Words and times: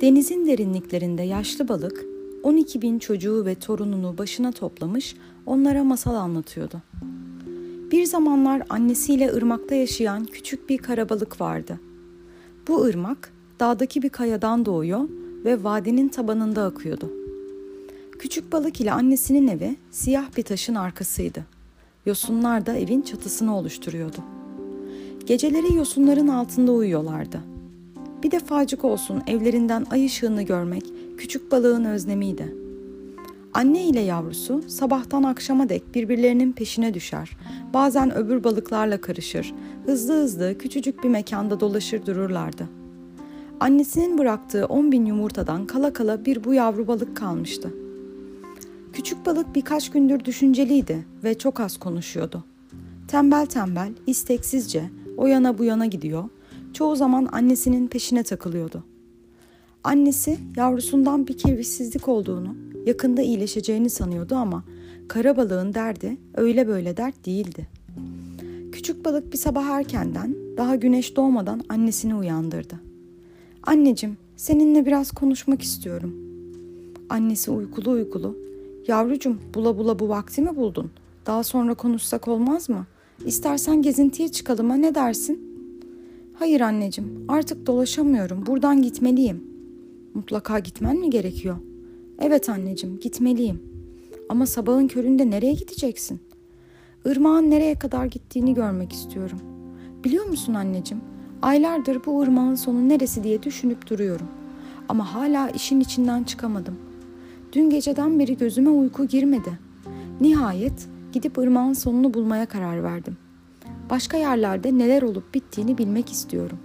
Denizin 0.00 0.46
derinliklerinde 0.46 1.22
yaşlı 1.22 1.68
balık 1.68 2.04
12 2.42 2.82
bin 2.82 2.98
çocuğu 2.98 3.44
ve 3.46 3.54
torununu 3.54 4.18
başına 4.18 4.52
toplamış 4.52 5.16
onlara 5.46 5.84
masal 5.84 6.14
anlatıyordu. 6.14 6.82
Bir 7.90 8.04
zamanlar 8.04 8.62
annesiyle 8.68 9.32
ırmakta 9.32 9.74
yaşayan 9.74 10.24
küçük 10.24 10.68
bir 10.68 10.78
karabalık 10.78 11.40
vardı. 11.40 11.80
Bu 12.68 12.84
ırmak 12.84 13.32
dağdaki 13.60 14.02
bir 14.02 14.08
kayadan 14.08 14.66
doğuyor 14.66 15.08
ve 15.44 15.64
vadinin 15.64 16.08
tabanında 16.08 16.64
akıyordu. 16.64 17.12
Küçük 18.18 18.52
balık 18.52 18.80
ile 18.80 18.92
annesinin 18.92 19.48
evi 19.48 19.76
siyah 19.90 20.36
bir 20.36 20.42
taşın 20.42 20.74
arkasıydı. 20.74 21.44
Yosunlar 22.06 22.66
da 22.66 22.76
evin 22.76 23.02
çatısını 23.02 23.56
oluşturuyordu. 23.56 24.18
Geceleri 25.26 25.74
yosunların 25.74 26.28
altında 26.28 26.72
uyuyorlardı. 26.72 27.55
Bir 28.26 28.30
defacık 28.30 28.84
olsun 28.84 29.22
evlerinden 29.26 29.86
ay 29.90 30.06
ışığını 30.06 30.42
görmek 30.42 30.82
küçük 31.18 31.52
balığın 31.52 31.84
özlemiydi. 31.84 32.54
Anne 33.54 33.84
ile 33.84 34.00
yavrusu 34.00 34.62
sabahtan 34.68 35.22
akşama 35.22 35.68
dek 35.68 35.94
birbirlerinin 35.94 36.52
peşine 36.52 36.94
düşer. 36.94 37.30
Bazen 37.74 38.16
öbür 38.16 38.44
balıklarla 38.44 39.00
karışır. 39.00 39.54
Hızlı 39.84 40.14
hızlı 40.14 40.58
küçücük 40.58 41.04
bir 41.04 41.08
mekanda 41.08 41.60
dolaşır 41.60 42.06
dururlardı. 42.06 42.68
Annesinin 43.60 44.18
bıraktığı 44.18 44.66
on 44.66 44.92
bin 44.92 45.06
yumurtadan 45.06 45.66
kala 45.66 45.92
kala 45.92 46.24
bir 46.24 46.44
bu 46.44 46.54
yavru 46.54 46.88
balık 46.88 47.16
kalmıştı. 47.16 47.74
Küçük 48.92 49.26
balık 49.26 49.54
birkaç 49.54 49.90
gündür 49.90 50.24
düşünceliydi 50.24 51.06
ve 51.24 51.38
çok 51.38 51.60
az 51.60 51.76
konuşuyordu. 51.76 52.44
Tembel 53.08 53.46
tembel, 53.46 53.92
isteksizce 54.06 54.90
o 55.16 55.26
yana 55.26 55.58
bu 55.58 55.64
yana 55.64 55.86
gidiyor, 55.86 56.24
çoğu 56.76 56.96
zaman 56.96 57.28
annesinin 57.32 57.86
peşine 57.86 58.22
takılıyordu. 58.22 58.84
Annesi 59.84 60.38
yavrusundan 60.56 61.26
bir 61.26 61.38
kevissizlik 61.38 62.08
olduğunu, 62.08 62.56
yakında 62.86 63.22
iyileşeceğini 63.22 63.90
sanıyordu 63.90 64.34
ama 64.34 64.64
kara 65.08 65.36
balığın 65.36 65.74
derdi 65.74 66.16
öyle 66.34 66.66
böyle 66.66 66.96
dert 66.96 67.26
değildi. 67.26 67.68
Küçük 68.72 69.04
balık 69.04 69.32
bir 69.32 69.38
sabah 69.38 69.66
erkenden, 69.66 70.36
daha 70.56 70.76
güneş 70.76 71.16
doğmadan 71.16 71.60
annesini 71.68 72.14
uyandırdı. 72.14 72.80
Anneciğim, 73.62 74.16
seninle 74.36 74.86
biraz 74.86 75.10
konuşmak 75.10 75.62
istiyorum. 75.62 76.14
Annesi 77.08 77.50
uykulu 77.50 77.90
uykulu, 77.90 78.38
yavrucum 78.88 79.38
bula 79.54 79.78
bula 79.78 79.98
bu 79.98 80.08
vakti 80.08 80.42
mi 80.42 80.56
buldun? 80.56 80.90
Daha 81.26 81.44
sonra 81.44 81.74
konuşsak 81.74 82.28
olmaz 82.28 82.68
mı? 82.68 82.86
İstersen 83.26 83.82
gezintiye 83.82 84.28
çıkalım 84.28 84.70
ha 84.70 84.76
ne 84.76 84.94
dersin? 84.94 85.45
Hayır 86.38 86.60
anneciğim, 86.60 87.24
artık 87.28 87.66
dolaşamıyorum. 87.66 88.46
Buradan 88.46 88.82
gitmeliyim. 88.82 89.44
Mutlaka 90.14 90.58
gitmen 90.58 90.96
mi 90.96 91.10
gerekiyor? 91.10 91.56
Evet 92.18 92.48
anneciğim, 92.48 92.98
gitmeliyim. 92.98 93.62
Ama 94.28 94.46
sabahın 94.46 94.88
köründe 94.88 95.30
nereye 95.30 95.52
gideceksin? 95.52 96.20
Irmağın 97.04 97.50
nereye 97.50 97.74
kadar 97.74 98.06
gittiğini 98.06 98.54
görmek 98.54 98.92
istiyorum. 98.92 99.38
Biliyor 100.04 100.24
musun 100.24 100.54
anneciğim? 100.54 101.04
Aylardır 101.42 102.04
bu 102.06 102.20
ırmağın 102.22 102.54
sonu 102.54 102.88
neresi 102.88 103.24
diye 103.24 103.42
düşünüp 103.42 103.90
duruyorum. 103.90 104.28
Ama 104.88 105.14
hala 105.14 105.50
işin 105.50 105.80
içinden 105.80 106.24
çıkamadım. 106.24 106.74
Dün 107.52 107.70
geceden 107.70 108.18
beri 108.18 108.36
gözüme 108.36 108.70
uyku 108.70 109.06
girmedi. 109.06 109.58
Nihayet 110.20 110.88
gidip 111.12 111.38
ırmağın 111.38 111.72
sonunu 111.72 112.14
bulmaya 112.14 112.46
karar 112.46 112.82
verdim. 112.82 113.16
Başka 113.90 114.16
yerlerde 114.16 114.78
neler 114.78 115.02
olup 115.02 115.34
bittiğini 115.34 115.78
bilmek 115.78 116.12
istiyorum. 116.12 116.58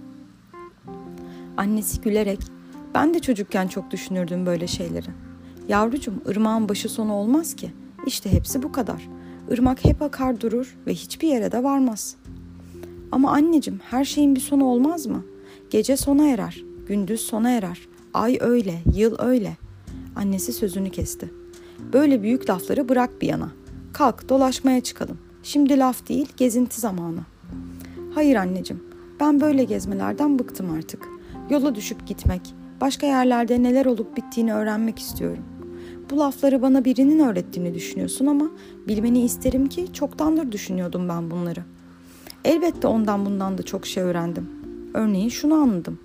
Annesi 1.56 2.00
gülerek, 2.00 2.38
ben 2.94 3.14
de 3.14 3.18
çocukken 3.18 3.68
çok 3.68 3.90
düşünürdüm 3.90 4.46
böyle 4.46 4.66
şeyleri. 4.66 5.08
Yavrucum, 5.68 6.22
ırmağın 6.28 6.68
başı 6.68 6.88
sonu 6.88 7.12
olmaz 7.12 7.56
ki. 7.56 7.70
İşte 8.06 8.32
hepsi 8.32 8.62
bu 8.62 8.72
kadar. 8.72 9.08
Irmak 9.50 9.84
hep 9.84 10.02
akar 10.02 10.40
durur 10.40 10.76
ve 10.86 10.94
hiçbir 10.94 11.28
yere 11.28 11.52
de 11.52 11.62
varmaz. 11.62 12.16
Ama 13.12 13.30
anneciğim, 13.32 13.80
her 13.90 14.04
şeyin 14.04 14.34
bir 14.34 14.40
sonu 14.40 14.64
olmaz 14.64 15.06
mı? 15.06 15.24
Gece 15.70 15.96
sona 15.96 16.28
erer, 16.28 16.64
gündüz 16.86 17.20
sona 17.20 17.50
erer. 17.50 17.80
Ay 18.14 18.38
öyle, 18.40 18.82
yıl 18.94 19.16
öyle. 19.18 19.56
Annesi 20.16 20.52
sözünü 20.52 20.90
kesti. 20.90 21.30
Böyle 21.92 22.22
büyük 22.22 22.50
lafları 22.50 22.88
bırak 22.88 23.22
bir 23.22 23.28
yana. 23.28 23.48
Kalk 23.92 24.28
dolaşmaya 24.28 24.80
çıkalım. 24.80 25.18
Şimdi 25.42 25.78
laf 25.78 26.08
değil, 26.08 26.28
gezinti 26.36 26.80
zamanı. 26.80 27.20
Hayır 28.14 28.36
anneciğim, 28.36 28.82
ben 29.20 29.40
böyle 29.40 29.64
gezmelerden 29.64 30.38
bıktım 30.38 30.70
artık. 30.70 31.08
Yola 31.50 31.74
düşüp 31.74 32.06
gitmek, 32.06 32.54
başka 32.80 33.06
yerlerde 33.06 33.62
neler 33.62 33.86
olup 33.86 34.16
bittiğini 34.16 34.54
öğrenmek 34.54 34.98
istiyorum. 34.98 35.44
Bu 36.10 36.18
lafları 36.18 36.62
bana 36.62 36.84
birinin 36.84 37.18
öğrettiğini 37.18 37.74
düşünüyorsun 37.74 38.26
ama 38.26 38.50
bilmeni 38.88 39.24
isterim 39.24 39.68
ki 39.68 39.92
çoktandır 39.92 40.52
düşünüyordum 40.52 41.08
ben 41.08 41.30
bunları. 41.30 41.60
Elbette 42.44 42.86
ondan 42.86 43.26
bundan 43.26 43.58
da 43.58 43.62
çok 43.62 43.86
şey 43.86 44.02
öğrendim. 44.02 44.50
Örneğin 44.94 45.28
şunu 45.28 45.54
anladım. 45.54 45.98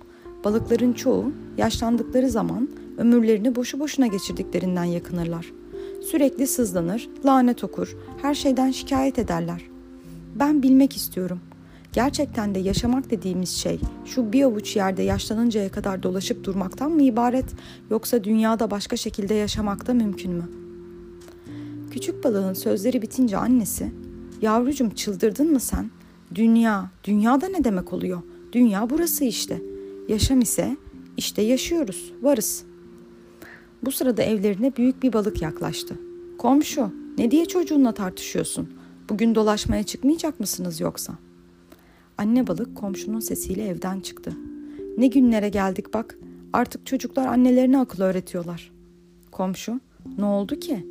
Balıkların 0.44 0.92
çoğu 0.92 1.32
yaşlandıkları 1.56 2.30
zaman 2.30 2.68
ömürlerini 2.98 3.56
boşu 3.56 3.80
boşuna 3.80 4.06
geçirdiklerinden 4.06 4.84
yakınırlar. 4.84 5.52
Sürekli 6.10 6.46
sızlanır, 6.46 7.08
lanet 7.24 7.64
okur, 7.64 7.96
her 8.22 8.34
şeyden 8.34 8.70
şikayet 8.70 9.18
ederler. 9.18 9.62
Ben 10.34 10.62
bilmek 10.62 10.96
istiyorum. 10.96 11.40
Gerçekten 11.92 12.54
de 12.54 12.58
yaşamak 12.58 13.10
dediğimiz 13.10 13.48
şey 13.48 13.80
şu 14.04 14.32
bir 14.32 14.42
avuç 14.42 14.76
yerde 14.76 15.02
yaşlanıncaya 15.02 15.68
kadar 15.70 16.02
dolaşıp 16.02 16.44
durmaktan 16.44 16.90
mı 16.90 17.02
ibaret 17.02 17.44
yoksa 17.90 18.24
dünyada 18.24 18.70
başka 18.70 18.96
şekilde 18.96 19.34
yaşamak 19.34 19.86
da 19.86 19.94
mümkün 19.94 20.32
mü? 20.32 20.48
Küçük 21.90 22.24
balığın 22.24 22.52
sözleri 22.52 23.02
bitince 23.02 23.36
annesi, 23.36 23.92
"Yavrucum 24.42 24.90
çıldırdın 24.90 25.52
mı 25.52 25.60
sen? 25.60 25.90
Dünya, 26.34 26.90
dünyada 27.04 27.48
ne 27.48 27.64
demek 27.64 27.92
oluyor? 27.92 28.22
Dünya 28.52 28.90
burası 28.90 29.24
işte. 29.24 29.62
Yaşam 30.08 30.40
ise 30.40 30.76
işte 31.16 31.42
yaşıyoruz, 31.42 32.12
varız." 32.22 32.67
Bu 33.82 33.92
sırada 33.92 34.22
evlerine 34.22 34.76
büyük 34.76 35.02
bir 35.02 35.12
balık 35.12 35.42
yaklaştı. 35.42 35.96
Komşu, 36.38 36.90
ne 37.18 37.30
diye 37.30 37.46
çocuğunla 37.46 37.94
tartışıyorsun? 37.94 38.68
Bugün 39.08 39.34
dolaşmaya 39.34 39.82
çıkmayacak 39.82 40.40
mısınız 40.40 40.80
yoksa? 40.80 41.14
Anne 42.18 42.46
balık 42.46 42.76
komşunun 42.76 43.20
sesiyle 43.20 43.66
evden 43.66 44.00
çıktı. 44.00 44.32
Ne 44.98 45.06
günlere 45.06 45.48
geldik 45.48 45.94
bak. 45.94 46.18
Artık 46.52 46.86
çocuklar 46.86 47.26
annelerine 47.26 47.78
akıl 47.78 48.02
öğretiyorlar. 48.02 48.72
Komşu, 49.30 49.80
ne 50.18 50.24
oldu 50.24 50.58
ki? 50.58 50.86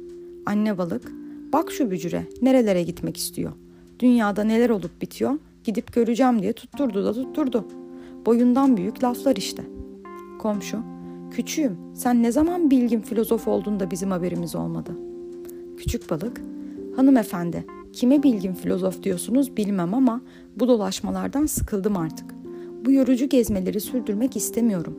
Anne 0.45 0.77
balık, 0.77 1.11
bak 1.53 1.71
şu 1.71 1.91
bücüre 1.91 2.25
nerelere 2.41 2.83
gitmek 2.83 3.17
istiyor. 3.17 3.51
Dünyada 3.99 4.43
neler 4.43 4.69
olup 4.69 5.01
bitiyor 5.01 5.33
gidip 5.63 5.93
göreceğim 5.93 6.41
diye 6.41 6.53
tutturdu 6.53 7.05
da 7.05 7.13
tutturdu. 7.13 7.67
Boyundan 8.25 8.77
büyük 8.77 9.03
laflar 9.03 9.35
işte. 9.35 9.63
Komşu, 10.39 10.77
Küçüğüm, 11.37 11.77
sen 11.93 12.23
ne 12.23 12.31
zaman 12.31 12.71
bilgin 12.71 13.01
filozof 13.01 13.47
oldun 13.47 13.79
da 13.79 13.91
bizim 13.91 14.11
haberimiz 14.11 14.55
olmadı? 14.55 14.91
Küçük 15.77 16.09
balık, 16.09 16.41
hanımefendi, 16.95 17.65
kime 17.93 18.23
bilgin 18.23 18.53
filozof 18.53 19.03
diyorsunuz 19.03 19.57
bilmem 19.57 19.93
ama 19.93 20.21
bu 20.55 20.67
dolaşmalardan 20.67 21.45
sıkıldım 21.45 21.97
artık. 21.97 22.35
Bu 22.85 22.91
yorucu 22.91 23.29
gezmeleri 23.29 23.79
sürdürmek 23.79 24.35
istemiyorum. 24.35 24.97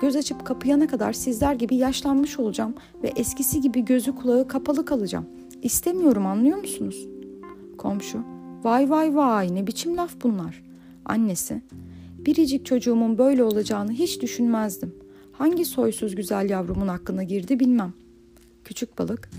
Göz 0.00 0.16
açıp 0.16 0.46
kapayana 0.46 0.86
kadar 0.86 1.12
sizler 1.12 1.54
gibi 1.54 1.76
yaşlanmış 1.76 2.38
olacağım 2.38 2.74
ve 3.02 3.12
eskisi 3.16 3.60
gibi 3.60 3.84
gözü 3.84 4.14
kulağı 4.14 4.48
kapalı 4.48 4.84
kalacağım. 4.84 5.26
İstemiyorum 5.62 6.26
anlıyor 6.26 6.58
musunuz? 6.58 7.08
Komşu, 7.78 8.18
vay 8.62 8.90
vay 8.90 9.16
vay 9.16 9.54
ne 9.54 9.66
biçim 9.66 9.96
laf 9.96 10.14
bunlar. 10.22 10.62
Annesi, 11.04 11.62
biricik 12.18 12.66
çocuğumun 12.66 13.18
böyle 13.18 13.44
olacağını 13.44 13.92
hiç 13.92 14.22
düşünmezdim.'' 14.22 15.05
Hangi 15.38 15.64
soysuz 15.64 16.14
güzel 16.14 16.50
yavrumun 16.50 16.88
aklına 16.88 17.22
girdi 17.22 17.60
bilmem. 17.60 17.92
Küçük 18.64 18.98
balık, 18.98 19.30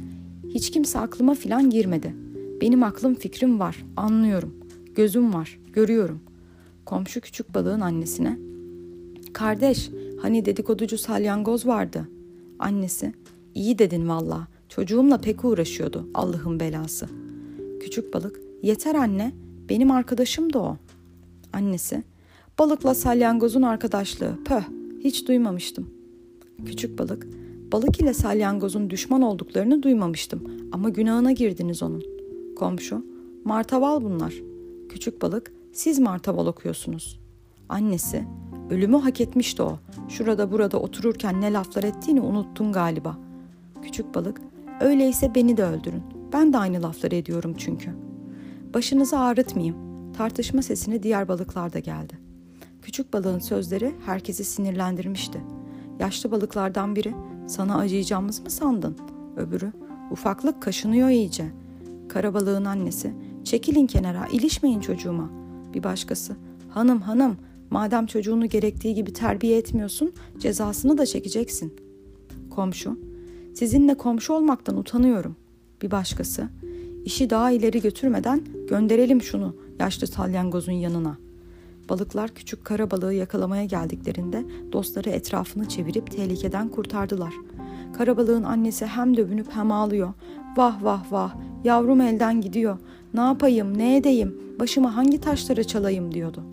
hiç 0.49 0.71
kimse 0.71 0.99
aklıma 0.99 1.33
filan 1.33 1.69
girmedi. 1.69 2.15
Benim 2.61 2.83
aklım 2.83 3.15
fikrim 3.15 3.59
var, 3.59 3.85
anlıyorum. 3.95 4.55
Gözüm 4.95 5.33
var, 5.33 5.59
görüyorum. 5.73 6.19
Komşu 6.85 7.21
küçük 7.21 7.53
balığın 7.53 7.81
annesine, 7.81 8.37
Kardeş, 9.33 9.89
hani 10.21 10.45
dedikoducu 10.45 10.97
salyangoz 10.97 11.65
vardı. 11.67 12.07
Annesi, 12.59 13.13
iyi 13.55 13.79
dedin 13.79 14.09
valla. 14.09 14.47
Çocuğumla 14.69 15.17
pek 15.17 15.45
uğraşıyordu, 15.45 16.09
Allah'ın 16.13 16.59
belası. 16.59 17.09
Küçük 17.81 18.13
balık, 18.13 18.39
yeter 18.63 18.95
anne, 18.95 19.31
benim 19.69 19.91
arkadaşım 19.91 20.53
da 20.53 20.59
o. 20.59 20.77
Annesi, 21.53 22.03
balıkla 22.59 22.95
salyangozun 22.95 23.61
arkadaşlığı, 23.61 24.43
pöh, 24.45 24.63
hiç 24.99 25.27
duymamıştım. 25.27 25.89
Küçük 26.65 26.99
balık, 26.99 27.27
balık 27.71 27.99
ile 27.99 28.13
salyangozun 28.13 28.89
düşman 28.89 29.21
olduklarını 29.21 29.83
duymamıştım 29.83 30.51
ama 30.71 30.89
günahına 30.89 31.31
girdiniz 31.31 31.83
onun. 31.83 32.03
Komşu, 32.55 33.05
martaval 33.45 34.01
bunlar. 34.01 34.33
Küçük 34.89 35.21
balık, 35.21 35.53
siz 35.73 35.99
martaval 35.99 36.47
okuyorsunuz. 36.47 37.19
Annesi, 37.69 38.25
Ölümü 38.69 38.97
hak 38.97 39.21
etmişti 39.21 39.63
o. 39.63 39.79
Şurada 40.09 40.51
burada 40.51 40.79
otururken 40.79 41.41
ne 41.41 41.53
laflar 41.53 41.83
ettiğini 41.83 42.21
unuttun 42.21 42.71
galiba. 42.71 43.17
Küçük 43.81 44.15
balık, 44.15 44.41
öyleyse 44.81 45.35
beni 45.35 45.57
de 45.57 45.63
öldürün. 45.63 46.03
Ben 46.33 46.53
de 46.53 46.57
aynı 46.57 46.83
lafları 46.83 47.15
ediyorum 47.15 47.55
çünkü. 47.57 47.91
Başınızı 48.73 49.19
ağrıtmayayım. 49.19 49.75
Tartışma 50.17 50.61
sesine 50.61 51.03
diğer 51.03 51.27
balıklar 51.27 51.73
da 51.73 51.79
geldi. 51.79 52.26
Küçük 52.87 53.13
balığın 53.13 53.39
sözleri 53.39 53.95
herkesi 54.05 54.43
sinirlendirmişti. 54.43 55.41
Yaşlı 55.99 56.31
balıklardan 56.31 56.95
biri, 56.95 57.13
sana 57.47 57.77
acıyacağımız 57.77 58.39
mı 58.39 58.49
sandın? 58.49 58.97
Öbürü, 59.37 59.71
ufaklık 60.11 60.61
kaşınıyor 60.61 61.09
iyice. 61.09 61.45
Kara 62.09 62.33
balığın 62.33 62.65
annesi, 62.65 63.13
çekilin 63.43 63.87
kenara, 63.87 64.27
ilişmeyin 64.27 64.79
çocuğuma. 64.79 65.29
Bir 65.73 65.83
başkası, 65.83 66.35
hanım 66.69 67.01
hanım, 67.01 67.37
madem 67.69 68.05
çocuğunu 68.05 68.45
gerektiği 68.45 68.95
gibi 68.95 69.13
terbiye 69.13 69.57
etmiyorsun, 69.57 70.13
cezasını 70.39 70.97
da 70.97 71.05
çekeceksin. 71.05 71.75
Komşu, 72.49 72.99
sizinle 73.55 73.97
komşu 73.97 74.33
olmaktan 74.33 74.77
utanıyorum. 74.77 75.35
Bir 75.81 75.91
başkası, 75.91 76.49
işi 77.05 77.29
daha 77.29 77.51
ileri 77.51 77.81
götürmeden 77.81 78.41
gönderelim 78.69 79.21
şunu 79.21 79.55
yaşlı 79.79 80.07
salyangozun 80.07 80.71
yanına.'' 80.71 81.26
Balıklar 81.89 82.29
küçük 82.29 82.65
kara 82.65 82.91
balığı 82.91 83.13
yakalamaya 83.13 83.65
geldiklerinde 83.65 84.45
dostları 84.71 85.09
etrafını 85.09 85.67
çevirip 85.67 86.11
tehlikeden 86.11 86.69
kurtardılar. 86.69 87.33
Kara 87.97 88.17
balığın 88.17 88.43
annesi 88.43 88.85
hem 88.85 89.17
dövünüp 89.17 89.51
hem 89.51 89.71
ağlıyor. 89.71 90.13
Vah 90.57 90.83
vah 90.83 91.11
vah, 91.11 91.35
yavrum 91.63 92.01
elden 92.01 92.41
gidiyor. 92.41 92.77
Ne 93.13 93.19
yapayım, 93.19 93.77
ne 93.77 93.97
edeyim, 93.97 94.37
başıma 94.59 94.95
hangi 94.95 95.21
taşları 95.21 95.63
çalayım 95.63 96.13
diyordu. 96.13 96.43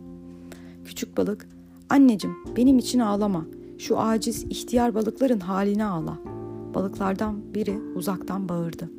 Küçük 0.84 1.16
balık, 1.16 1.48
anneciğim 1.90 2.36
benim 2.56 2.78
için 2.78 2.98
ağlama. 2.98 3.46
Şu 3.78 4.00
aciz 4.00 4.44
ihtiyar 4.44 4.94
balıkların 4.94 5.40
haline 5.40 5.84
ağla. 5.84 6.18
Balıklardan 6.74 7.54
biri 7.54 7.78
uzaktan 7.94 8.48
bağırdı. 8.48 8.90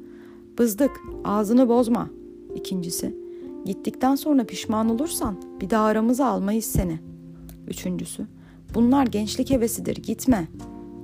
Bızdık, 0.58 0.92
ağzını 1.24 1.70
bozma. 1.70 2.10
İkincisi, 2.56 3.16
Gittikten 3.66 4.16
sonra 4.16 4.44
pişman 4.44 4.90
olursan 4.90 5.36
bir 5.62 5.70
daha 5.70 5.86
aramıza 5.86 6.26
almayız 6.26 6.66
seni. 6.66 7.00
Üçüncüsü, 7.68 8.28
bunlar 8.76 9.08
gençlik 9.08 9.50
hevesidir 9.50 9.96
gitme. 9.96 10.48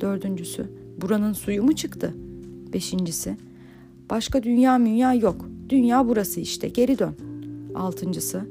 Dördüncüsü, 0.02 0.72
buranın 1.02 1.34
suyu 1.34 1.64
mu 1.64 1.76
çıktı? 1.76 2.14
Beşincisi, 2.74 3.38
başka 4.10 4.44
dünya 4.44 4.78
münya 4.78 5.14
yok. 5.14 5.50
Dünya 5.70 6.08
burası 6.08 6.40
işte 6.40 6.68
geri 6.68 7.00
dön. 7.00 7.16
Altıncısı, 7.76 8.46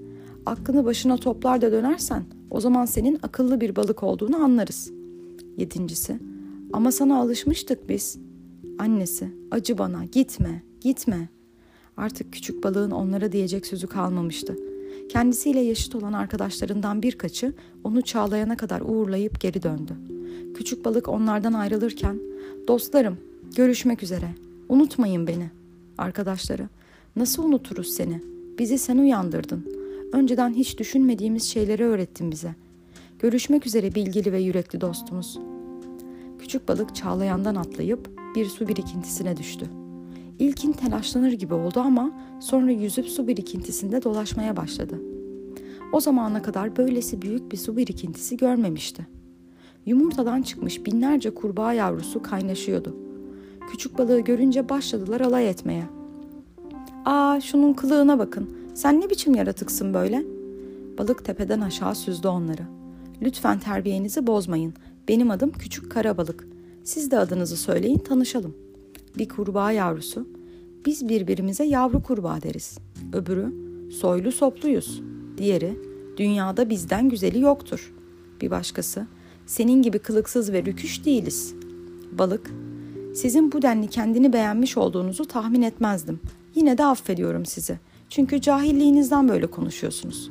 aklını 0.46 0.84
başına 0.84 1.16
toplar 1.16 1.60
da 1.60 1.72
dönersen 1.72 2.24
o 2.50 2.60
zaman 2.60 2.84
senin 2.84 3.18
akıllı 3.22 3.60
bir 3.60 3.76
balık 3.76 4.02
olduğunu 4.02 4.36
anlarız. 4.36 4.92
Yedincisi, 5.56 6.18
ama 6.72 6.92
sana 6.92 7.20
alışmıştık 7.20 7.88
biz. 7.88 8.18
Annesi, 8.78 9.28
acı 9.50 9.78
bana, 9.78 10.04
gitme, 10.04 10.62
gitme.'' 10.80 11.39
Artık 11.96 12.32
küçük 12.32 12.64
balığın 12.64 12.90
onlara 12.90 13.32
diyecek 13.32 13.66
sözü 13.66 13.86
kalmamıştı. 13.86 14.56
Kendisiyle 15.08 15.60
yaşıt 15.60 15.94
olan 15.94 16.12
arkadaşlarından 16.12 17.02
birkaçı 17.02 17.52
onu 17.84 18.02
çağlayana 18.02 18.56
kadar 18.56 18.80
uğurlayıp 18.80 19.40
geri 19.40 19.62
döndü. 19.62 19.92
Küçük 20.54 20.84
balık 20.84 21.08
onlardan 21.08 21.52
ayrılırken, 21.52 22.18
"Dostlarım, 22.68 23.16
görüşmek 23.56 24.02
üzere. 24.02 24.28
Unutmayın 24.68 25.26
beni." 25.26 25.50
Arkadaşları, 25.98 26.68
"Nasıl 27.16 27.44
unuturuz 27.44 27.90
seni? 27.90 28.22
Bizi 28.58 28.78
sen 28.78 28.98
uyandırdın. 28.98 29.66
Önceden 30.12 30.54
hiç 30.54 30.78
düşünmediğimiz 30.78 31.42
şeyleri 31.42 31.84
öğrettin 31.84 32.30
bize. 32.30 32.54
Görüşmek 33.18 33.66
üzere 33.66 33.94
bilgili 33.94 34.32
ve 34.32 34.40
yürekli 34.40 34.80
dostumuz." 34.80 35.38
Küçük 36.38 36.68
balık 36.68 36.94
çağlayandan 36.96 37.54
atlayıp 37.54 38.10
bir 38.36 38.46
su 38.46 38.68
birikintisine 38.68 39.36
düştü. 39.36 39.79
İlkin 40.40 40.72
telaşlanır 40.72 41.32
gibi 41.32 41.54
oldu 41.54 41.80
ama 41.80 42.10
sonra 42.40 42.70
yüzüp 42.70 43.08
su 43.08 43.26
birikintisinde 43.28 44.02
dolaşmaya 44.02 44.56
başladı. 44.56 45.00
O 45.92 46.00
zamana 46.00 46.42
kadar 46.42 46.76
böylesi 46.76 47.22
büyük 47.22 47.52
bir 47.52 47.56
su 47.56 47.76
birikintisi 47.76 48.36
görmemişti. 48.36 49.06
Yumurtadan 49.86 50.42
çıkmış 50.42 50.86
binlerce 50.86 51.30
kurbağa 51.34 51.72
yavrusu 51.72 52.22
kaynaşıyordu. 52.22 52.96
Küçük 53.70 53.98
balığı 53.98 54.20
görünce 54.20 54.68
başladılar 54.68 55.20
alay 55.20 55.48
etmeye. 55.48 55.84
''Aa 57.04 57.40
şunun 57.40 57.72
kılığına 57.72 58.18
bakın. 58.18 58.50
Sen 58.74 59.00
ne 59.00 59.10
biçim 59.10 59.34
yaratıksın 59.34 59.94
böyle?'' 59.94 60.24
Balık 60.98 61.24
tepeden 61.24 61.60
aşağı 61.60 61.94
süzdü 61.94 62.28
onları. 62.28 62.62
''Lütfen 63.22 63.58
terbiyenizi 63.58 64.26
bozmayın. 64.26 64.74
Benim 65.08 65.30
adım 65.30 65.52
Küçük 65.52 65.92
Kara 65.92 66.16
Balık. 66.16 66.48
Siz 66.84 67.10
de 67.10 67.18
adınızı 67.18 67.56
söyleyin 67.56 67.98
tanışalım.'' 67.98 68.69
Bir 69.18 69.28
kurbağa 69.28 69.72
yavrusu. 69.72 70.28
Biz 70.86 71.08
birbirimize 71.08 71.64
yavru 71.64 72.02
kurbağa 72.02 72.42
deriz. 72.42 72.78
Öbürü 73.12 73.52
soylu 73.90 74.32
sopluyuz. 74.32 75.02
Diğeri 75.38 75.78
dünyada 76.16 76.70
bizden 76.70 77.08
güzeli 77.08 77.40
yoktur. 77.40 77.94
Bir 78.40 78.50
başkası 78.50 79.06
senin 79.46 79.82
gibi 79.82 79.98
kılıksız 79.98 80.52
ve 80.52 80.64
rüküş 80.64 81.04
değiliz. 81.04 81.54
Balık 82.12 82.50
sizin 83.14 83.52
bu 83.52 83.62
denli 83.62 83.88
kendini 83.88 84.32
beğenmiş 84.32 84.76
olduğunuzu 84.76 85.24
tahmin 85.24 85.62
etmezdim. 85.62 86.20
Yine 86.54 86.78
de 86.78 86.84
affediyorum 86.84 87.46
sizi. 87.46 87.78
Çünkü 88.08 88.40
cahilliğinizden 88.40 89.28
böyle 89.28 89.46
konuşuyorsunuz. 89.46 90.30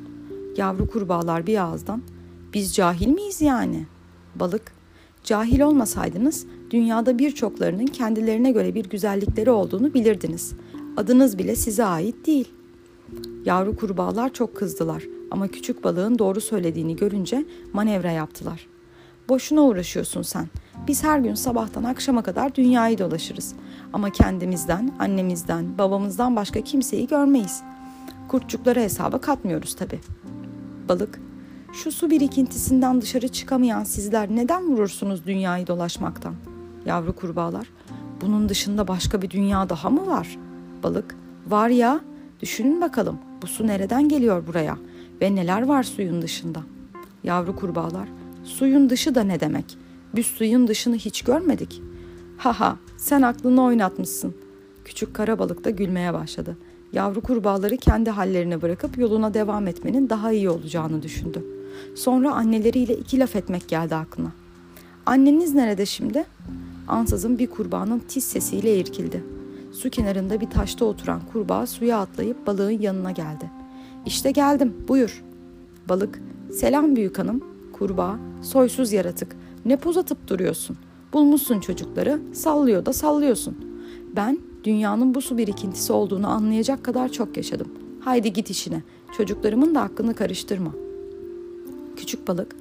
Yavru 0.57 0.89
kurbağalar 0.89 1.47
bir 1.47 1.63
ağızdan 1.63 2.01
biz 2.53 2.75
cahil 2.75 3.07
miyiz 3.07 3.41
yani? 3.41 3.85
Balık 4.35 4.79
Cahil 5.23 5.59
olmasaydınız 5.59 6.45
dünyada 6.71 7.19
birçoklarının 7.19 7.86
kendilerine 7.86 8.51
göre 8.51 8.75
bir 8.75 8.89
güzellikleri 8.89 9.51
olduğunu 9.51 9.94
bilirdiniz. 9.94 10.54
Adınız 10.98 11.38
bile 11.38 11.56
size 11.56 11.86
ait 11.86 12.27
değil. 12.27 12.48
Yavru 13.45 13.75
kurbağalar 13.75 14.33
çok 14.33 14.56
kızdılar 14.56 15.04
ama 15.31 15.48
küçük 15.48 15.83
balığın 15.83 16.19
doğru 16.19 16.42
söylediğini 16.42 16.95
görünce 16.95 17.45
manevra 17.74 18.12
yaptılar. 18.12 18.68
Boşuna 19.30 19.62
uğraşıyorsun 19.62 20.21
sen. 20.21 20.48
Biz 20.88 21.04
her 21.04 21.19
gün 21.19 21.33
sabahtan 21.33 21.83
akşama 21.83 22.21
kadar 22.21 22.56
dünyayı 22.56 22.98
dolaşırız. 22.98 23.54
Ama 23.94 24.10
kendimizden, 24.10 24.92
annemizden, 25.00 25.77
babamızdan 25.77 26.36
başka 26.36 26.62
kimseyi 26.62 27.07
görmeyiz. 27.07 27.62
Kurtçukları 28.27 28.80
hesaba 28.80 29.22
katmıyoruz 29.22 29.75
tabii. 29.75 30.00
Balık 30.89 31.20
şu 31.74 31.91
su 31.91 32.10
birikintisinden 32.10 33.01
dışarı 33.01 33.27
çıkamayan 33.27 33.84
sizler 33.84 34.29
neden 34.29 34.63
vurursunuz 34.67 35.25
dünyayı 35.25 35.67
dolaşmaktan? 35.67 36.36
Yavru 36.86 37.15
kurbağalar, 37.15 37.67
bunun 38.21 38.50
dışında 38.50 38.88
başka 38.88 39.21
bir 39.21 39.29
dünya 39.29 39.69
daha 39.69 39.89
mı 39.89 40.07
var? 40.07 40.38
Balık, 40.83 41.15
var 41.48 41.69
ya, 41.69 42.00
düşünün 42.41 42.81
bakalım 42.81 43.19
bu 43.41 43.48
su 43.48 43.67
nereden 43.67 44.09
geliyor 44.09 44.48
buraya 44.48 44.77
ve 45.21 45.36
neler 45.36 45.62
var 45.62 45.83
suyun 45.83 46.21
dışında? 46.21 46.63
Yavru 47.24 47.55
kurbağalar, 47.55 48.09
suyun 48.43 48.89
dışı 48.89 49.15
da 49.15 49.24
ne 49.24 49.39
demek? 49.39 49.77
Biz 50.15 50.25
suyun 50.25 50.67
dışını 50.67 50.95
hiç 50.95 51.21
görmedik. 51.21 51.81
Haha, 52.38 52.77
sen 52.98 53.21
aklını 53.21 53.63
oynatmışsın. 53.63 54.36
Küçük 54.86 55.13
kara 55.13 55.39
balık 55.39 55.63
da 55.63 55.69
gülmeye 55.69 56.13
başladı. 56.13 56.57
Yavru 56.93 57.21
kurbağaları 57.21 57.77
kendi 57.77 58.09
hallerine 58.09 58.62
bırakıp 58.62 58.98
yoluna 58.98 59.33
devam 59.33 59.67
etmenin 59.67 60.09
daha 60.09 60.31
iyi 60.31 60.50
olacağını 60.50 61.03
düşündü. 61.03 61.43
Sonra 61.95 62.31
anneleriyle 62.33 62.98
iki 62.98 63.19
laf 63.19 63.36
etmek 63.36 63.67
geldi 63.67 63.95
aklına. 63.95 64.31
Anneniz 65.05 65.53
nerede 65.55 65.86
şimdi? 65.86 66.25
Ansızın 66.89 67.39
bir 67.39 67.48
kurbağanın 67.48 68.00
tiz 68.00 68.24
sesiyle 68.24 68.79
irkildi. 68.79 69.24
Su 69.72 69.89
kenarında 69.89 70.41
bir 70.41 70.50
taşta 70.50 70.86
oturan 70.86 71.22
kurbağa 71.34 71.67
suya 71.67 72.00
atlayıp 72.00 72.48
balığın 72.48 72.79
yanına 72.79 73.12
geldi. 73.12 73.51
İşte 74.05 74.31
geldim, 74.31 74.74
buyur. 74.88 75.24
Balık, 75.89 76.22
selam 76.53 76.96
büyük 76.96 77.19
hanım. 77.19 77.43
Kurbağa, 77.74 78.19
soysuz 78.41 78.93
yaratık. 78.93 79.36
Ne 79.65 79.77
poz 79.77 79.98
atıp 79.98 80.27
duruyorsun? 80.27 80.77
Bulmuşsun 81.13 81.60
çocukları, 81.60 82.19
sallıyor 82.34 82.86
da 82.86 82.93
sallıyorsun. 82.93 83.58
Ben 84.15 84.39
dünyanın 84.63 85.15
bu 85.15 85.22
su 85.22 85.38
birikintisi 85.38 85.93
olduğunu 85.93 86.27
anlayacak 86.27 86.84
kadar 86.84 87.10
çok 87.12 87.38
yaşadım. 87.38 87.67
Haydi 88.00 88.34
git 88.34 88.50
işine. 88.50 88.84
Çocuklarımın 89.17 89.75
da 89.75 89.81
hakkını 89.81 90.13
karıştırma.'' 90.13 90.89
küçük 92.00 92.27
balık, 92.27 92.55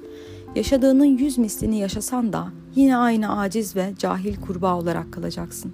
yaşadığının 0.55 1.05
yüz 1.05 1.37
mislini 1.37 1.79
yaşasan 1.79 2.33
da 2.33 2.47
yine 2.75 2.97
aynı 2.97 3.39
aciz 3.39 3.75
ve 3.75 3.93
cahil 3.99 4.35
kurbağa 4.35 4.77
olarak 4.77 5.13
kalacaksın. 5.13 5.73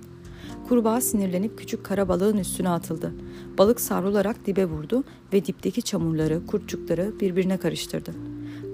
Kurbağa 0.70 1.02
sinirlenip 1.02 1.58
küçük 1.58 1.84
kara 1.84 2.10
balığın 2.10 2.38
üstüne 2.38 2.70
atıldı. 2.70 3.14
Balık 3.58 3.82
savrularak 3.82 4.46
dibe 4.46 4.66
vurdu 4.66 5.04
ve 5.34 5.46
dipteki 5.46 5.82
çamurları, 5.82 6.46
kurtçukları 6.46 7.14
birbirine 7.20 7.58
karıştırdı. 7.58 8.14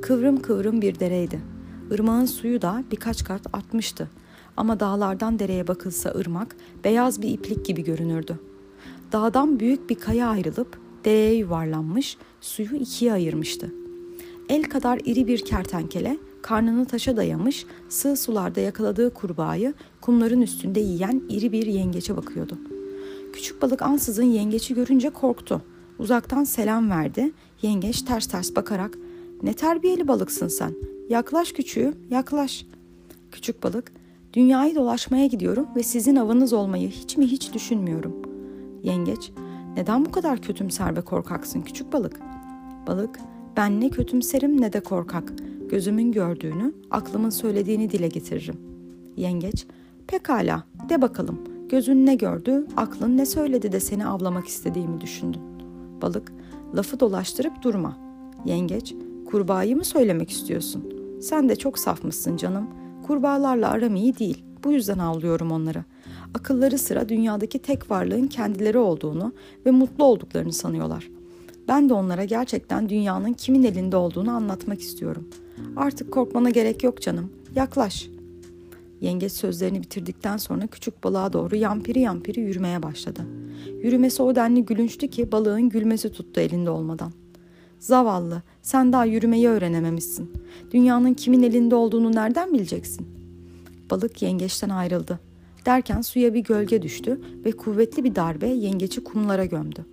Kıvrım 0.01 0.41
kıvrım 0.41 0.81
bir 0.81 0.99
dereydi. 0.99 1.39
Irmağın 1.91 2.25
suyu 2.25 2.61
da 2.61 2.83
birkaç 2.91 3.23
kat 3.23 3.41
artmıştı. 3.53 4.09
Ama 4.57 4.79
dağlardan 4.79 5.39
dereye 5.39 5.67
bakılsa 5.67 6.09
ırmak 6.09 6.55
beyaz 6.83 7.21
bir 7.21 7.29
iplik 7.29 7.65
gibi 7.65 7.83
görünürdü. 7.83 8.39
Dağdan 9.11 9.59
büyük 9.59 9.89
bir 9.89 9.95
kaya 9.95 10.27
ayrılıp 10.27 10.79
dereye 11.05 11.33
yuvarlanmış, 11.33 12.17
suyu 12.41 12.75
ikiye 12.75 13.13
ayırmıştı. 13.13 13.71
El 14.49 14.63
kadar 14.63 15.01
iri 15.05 15.27
bir 15.27 15.45
kertenkele 15.45 16.17
karnını 16.41 16.85
taşa 16.85 17.17
dayamış, 17.17 17.65
sığ 17.89 18.15
sularda 18.15 18.59
yakaladığı 18.59 19.13
kurbağayı 19.13 19.73
kumların 20.01 20.41
üstünde 20.41 20.79
yiyen 20.79 21.21
iri 21.29 21.51
bir 21.51 21.65
yengeçe 21.65 22.17
bakıyordu. 22.17 22.57
Küçük 23.33 23.61
balık 23.61 23.81
ansızın 23.81 24.23
yengeci 24.23 24.73
görünce 24.73 25.09
korktu. 25.09 25.61
Uzaktan 25.99 26.43
selam 26.43 26.89
verdi. 26.89 27.31
Yengeç 27.61 28.01
ters 28.01 28.27
ters 28.27 28.55
bakarak 28.55 28.97
''Ne 29.43 29.53
terbiyeli 29.53 30.07
balıksın 30.07 30.47
sen. 30.47 30.73
Yaklaş 31.09 31.51
küçüğüm, 31.51 31.95
yaklaş.'' 32.09 32.65
Küçük 33.31 33.63
balık 33.63 33.91
''Dünyayı 34.33 34.75
dolaşmaya 34.75 35.25
gidiyorum 35.25 35.67
ve 35.75 35.83
sizin 35.83 36.15
avınız 36.15 36.53
olmayı 36.53 36.89
hiç 36.89 37.17
mi 37.17 37.27
hiç 37.27 37.53
düşünmüyorum.'' 37.53 38.15
Yengeç 38.83 39.31
''Neden 39.75 40.05
bu 40.05 40.11
kadar 40.11 40.41
kötümser 40.41 40.95
ve 40.97 41.01
korkaksın 41.01 41.61
küçük 41.61 41.93
balık?'' 41.93 42.19
Balık 42.87 43.19
''Ben 43.57 43.81
ne 43.81 43.89
kötümserim 43.89 44.61
ne 44.61 44.73
de 44.73 44.79
korkak. 44.79 45.33
Gözümün 45.71 46.11
gördüğünü, 46.11 46.73
aklımın 46.91 47.29
söylediğini 47.29 47.91
dile 47.91 48.07
getiririm.'' 48.07 48.59
Yengeç 49.17 49.65
''Pekala, 50.07 50.63
de 50.89 51.01
bakalım. 51.01 51.39
Gözün 51.69 52.05
ne 52.05 52.15
gördü, 52.15 52.67
aklın 52.77 53.17
ne 53.17 53.25
söyledi 53.25 53.71
de 53.71 53.79
seni 53.79 54.05
avlamak 54.05 54.47
istediğimi 54.47 55.01
düşündün. 55.01 55.41
Balık, 56.01 56.33
lafı 56.75 56.99
dolaştırıp 56.99 57.61
durma. 57.61 57.97
Yengeç, 58.45 58.95
kurbağayı 59.25 59.75
mı 59.75 59.85
söylemek 59.85 60.29
istiyorsun? 60.29 60.93
Sen 61.21 61.49
de 61.49 61.55
çok 61.55 61.79
safmışsın 61.79 62.37
canım. 62.37 62.67
Kurbağalarla 63.07 63.69
aram 63.69 63.95
iyi 63.95 64.17
değil. 64.17 64.43
Bu 64.63 64.71
yüzden 64.71 64.99
avlıyorum 64.99 65.51
onları. 65.51 65.83
Akılları 66.33 66.77
sıra 66.77 67.09
dünyadaki 67.09 67.59
tek 67.59 67.91
varlığın 67.91 68.27
kendileri 68.27 68.77
olduğunu 68.77 69.33
ve 69.65 69.71
mutlu 69.71 70.03
olduklarını 70.03 70.53
sanıyorlar. 70.53 71.09
Ben 71.67 71.89
de 71.89 71.93
onlara 71.93 72.25
gerçekten 72.25 72.89
dünyanın 72.89 73.33
kimin 73.33 73.63
elinde 73.63 73.97
olduğunu 73.97 74.31
anlatmak 74.31 74.81
istiyorum. 74.81 75.27
Artık 75.75 76.11
korkmana 76.13 76.49
gerek 76.49 76.83
yok 76.83 77.01
canım. 77.01 77.31
Yaklaş.'' 77.55 78.21
Yengeç 79.01 79.31
sözlerini 79.31 79.81
bitirdikten 79.83 80.37
sonra 80.37 80.67
küçük 80.67 81.03
balığa 81.03 81.33
doğru 81.33 81.55
yampiri 81.55 81.99
yampiri 81.99 82.39
yürümeye 82.39 82.83
başladı. 82.83 83.21
Yürümesi 83.83 84.23
o 84.23 84.35
denli 84.35 84.65
gülünçtü 84.65 85.07
ki 85.07 85.31
balığın 85.31 85.69
gülmesi 85.69 86.11
tuttu 86.11 86.41
elinde 86.41 86.69
olmadan. 86.69 87.11
Zavallı, 87.79 88.41
sen 88.61 88.93
daha 88.93 89.05
yürümeyi 89.05 89.47
öğrenememişsin. 89.47 90.31
Dünyanın 90.71 91.13
kimin 91.13 91.43
elinde 91.43 91.75
olduğunu 91.75 92.15
nereden 92.15 92.53
bileceksin? 92.53 93.07
Balık 93.91 94.21
yengeçten 94.21 94.69
ayrıldı. 94.69 95.19
Derken 95.65 96.01
suya 96.01 96.33
bir 96.33 96.39
gölge 96.39 96.81
düştü 96.81 97.21
ve 97.45 97.51
kuvvetli 97.51 98.03
bir 98.03 98.15
darbe 98.15 98.47
yengeci 98.47 99.03
kumlara 99.03 99.45
gömdü. 99.45 99.85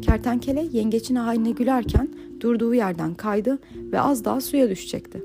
Kertenkele 0.00 0.68
yengeçin 0.72 1.14
haline 1.14 1.50
gülerken 1.50 2.08
durduğu 2.40 2.74
yerden 2.74 3.14
kaydı 3.14 3.58
ve 3.92 4.00
az 4.00 4.24
daha 4.24 4.40
suya 4.40 4.70
düşecekti. 4.70 5.22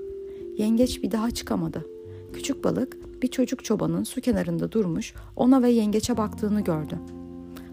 Yengeç 0.57 1.03
bir 1.03 1.12
daha 1.12 1.31
çıkamadı. 1.31 1.86
Küçük 2.33 2.63
balık 2.63 3.21
bir 3.21 3.27
çocuk 3.27 3.63
çobanın 3.63 4.03
su 4.03 4.21
kenarında 4.21 4.71
durmuş 4.71 5.13
ona 5.36 5.62
ve 5.62 5.69
yengeçe 5.69 6.17
baktığını 6.17 6.62
gördü. 6.62 7.00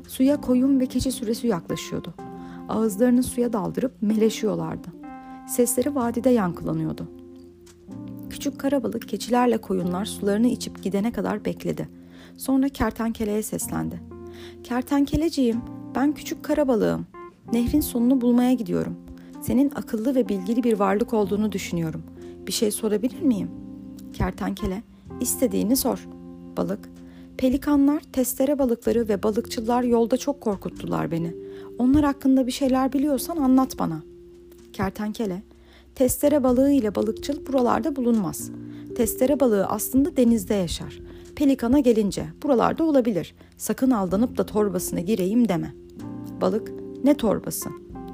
Suya 0.09 0.41
koyun 0.41 0.81
ve 0.81 0.87
keçi 0.87 1.13
süresi 1.13 1.47
yaklaşıyordu. 1.47 2.15
Ağızlarını 2.69 3.23
suya 3.23 3.53
daldırıp 3.53 3.93
meleşiyorlardı. 4.03 4.89
Sesleri 5.49 5.95
vadide 5.95 6.31
yankılanıyordu. 6.31 7.09
Küçük 8.31 8.61
karabalık 8.61 9.09
keçilerle 9.09 9.59
koyunlar 9.59 10.05
sularını 10.05 10.49
içip 10.49 10.83
gidene 10.83 11.13
kadar 11.13 11.45
bekledi. 11.45 11.89
Sonra 12.37 12.69
kertenkeleye 12.69 13.43
seslendi. 13.43 14.01
Kertenkeleciğim, 14.65 15.61
ben 15.95 16.13
küçük 16.13 16.45
karabalığım. 16.45 17.07
Nehrin 17.53 17.81
sonunu 17.81 18.21
bulmaya 18.21 18.53
gidiyorum. 18.53 18.97
Senin 19.43 19.73
akıllı 19.75 20.15
ve 20.15 20.29
bilgili 20.29 20.65
bir 20.65 20.79
varlık 20.79 21.15
olduğunu 21.15 21.53
düşünüyorum. 21.53 22.03
Bir 22.47 22.53
şey 22.53 22.71
sorabilir 22.71 23.23
miyim? 23.23 23.51
Kertenkele, 24.13 24.83
İstediğini 25.21 25.77
sor. 25.77 26.09
Balık. 26.57 26.89
Pelikanlar, 27.37 28.01
testere 28.13 28.59
balıkları 28.59 29.09
ve 29.09 29.23
balıkçılar 29.23 29.83
yolda 29.83 30.17
çok 30.17 30.41
korkuttular 30.41 31.11
beni. 31.11 31.35
Onlar 31.79 32.05
hakkında 32.05 32.47
bir 32.47 32.53
şeyler 32.53 32.93
biliyorsan 32.93 33.37
anlat 33.37 33.79
bana. 33.79 34.03
Kertenkele. 34.73 35.43
Testere 35.95 36.45
balığı 36.45 36.71
ile 36.71 36.95
balıkçıl 36.95 37.47
buralarda 37.47 37.97
bulunmaz. 37.97 38.51
Testere 38.97 39.41
balığı 39.41 39.67
aslında 39.67 40.17
denizde 40.17 40.55
yaşar. 40.55 41.01
Pelikana 41.37 41.79
gelince 41.79 42.27
buralarda 42.43 42.85
olabilir. 42.85 43.35
Sakın 43.57 43.91
aldanıp 43.91 44.39
da 44.39 44.47
torbasına 44.47 45.01
gireyim 45.01 45.49
deme. 45.49 45.84
Balık. 46.45 46.73
Ne 47.05 47.15
torbası? 47.15 47.71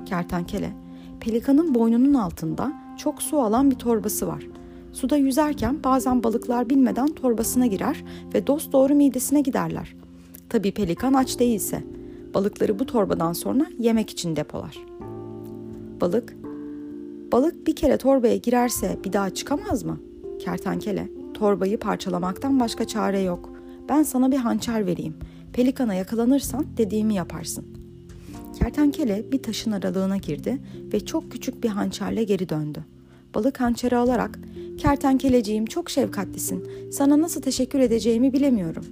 Kertenkele. 0.06 0.72
Pelikanın 1.20 1.75
boynunun 1.75 2.14
altında 2.14 2.72
çok 2.99 3.22
su 3.22 3.40
alan 3.40 3.70
bir 3.70 3.76
torbası 3.76 4.26
var. 4.26 4.46
Suda 4.92 5.16
yüzerken 5.16 5.84
bazen 5.84 6.22
balıklar 6.22 6.70
bilmeden 6.70 7.06
torbasına 7.06 7.66
girer 7.66 8.04
ve 8.34 8.46
dost 8.46 8.72
doğru 8.72 8.94
midesine 8.94 9.40
giderler. 9.40 9.96
Tabii 10.49 10.72
pelikan 10.72 11.14
aç 11.14 11.38
değilse. 11.38 11.84
Balıkları 12.34 12.78
bu 12.78 12.87
torbadan 12.87 13.32
sonra 13.32 13.66
yemek 13.78 14.10
için 14.10 14.37
depolar. 14.37 14.78
Balık, 16.00 16.37
balık 17.32 17.66
bir 17.66 17.76
kere 17.76 17.96
torbaya 17.96 18.37
girerse 18.37 18.99
bir 19.04 19.12
daha 19.12 19.30
çıkamaz 19.30 19.82
mı? 19.82 20.00
Kertenkele, 20.38 21.08
torbayı 21.34 21.78
parçalamaktan 21.78 22.60
başka 22.60 22.87
çare 22.87 23.20
yok. 23.20 23.50
Ben 23.88 24.02
sana 24.02 24.32
bir 24.32 24.37
hançer 24.37 24.87
vereyim. 24.87 25.14
Pelikana 25.52 25.94
yakalanırsan 25.94 26.66
dediğimi 26.76 27.14
yaparsın. 27.14 27.79
Kertenkele 28.62 29.32
bir 29.32 29.42
taşın 29.42 29.72
aralığına 29.72 30.16
girdi 30.16 30.58
ve 30.92 31.00
çok 31.00 31.32
küçük 31.32 31.64
bir 31.64 31.68
hançerle 31.68 32.24
geri 32.24 32.48
döndü. 32.48 32.84
Balık 33.34 33.60
hançeri 33.60 33.96
alarak 33.96 34.38
Kertenkeleciğim 34.78 35.66
çok 35.66 35.90
şefkatlisin. 35.90 36.90
Sana 36.92 37.20
nasıl 37.20 37.42
teşekkür 37.42 37.78
edeceğimi 37.78 38.32
bilemiyorum. 38.32 38.84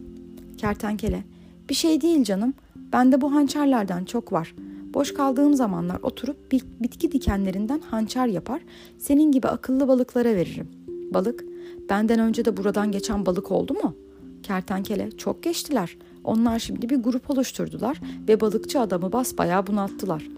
Kertenkele, 0.59 1.25
bir 1.69 1.75
şey 1.75 2.01
değil 2.01 2.25
canım. 2.25 2.55
Bende 2.77 3.21
bu 3.21 3.35
hançerlerden 3.35 4.05
çok 4.05 4.33
var. 4.33 4.55
Boş 4.95 5.15
kaldığım 5.15 5.55
zamanlar 5.55 6.01
oturup 6.03 6.53
bitki 6.53 7.13
dikenlerinden 7.13 7.81
hançer 7.91 8.27
yapar, 8.27 8.61
senin 8.99 9.33
gibi 9.33 9.49
akıllı 9.49 9.89
balıklara 9.89 10.29
veririm. 10.29 10.69
Balık, 11.15 11.45
benden 11.89 12.21
önce 12.21 12.45
de 12.45 12.57
buradan 12.57 12.93
geçen 12.93 13.27
balık 13.27 13.51
oldu 13.53 13.75
mu? 13.75 13.97
Kertenkele, 14.43 15.11
çok 15.11 15.43
geçtiler. 15.43 15.97
Onlar 16.29 16.59
şimdi 16.59 16.91
bir 16.91 16.97
grup 16.97 17.31
oluşturdular 17.31 18.01
ve 18.29 18.41
balıkçı 18.41 18.81
adamı 18.81 19.13
basbayağı 19.13 19.67
bunalttılar. 19.67 20.29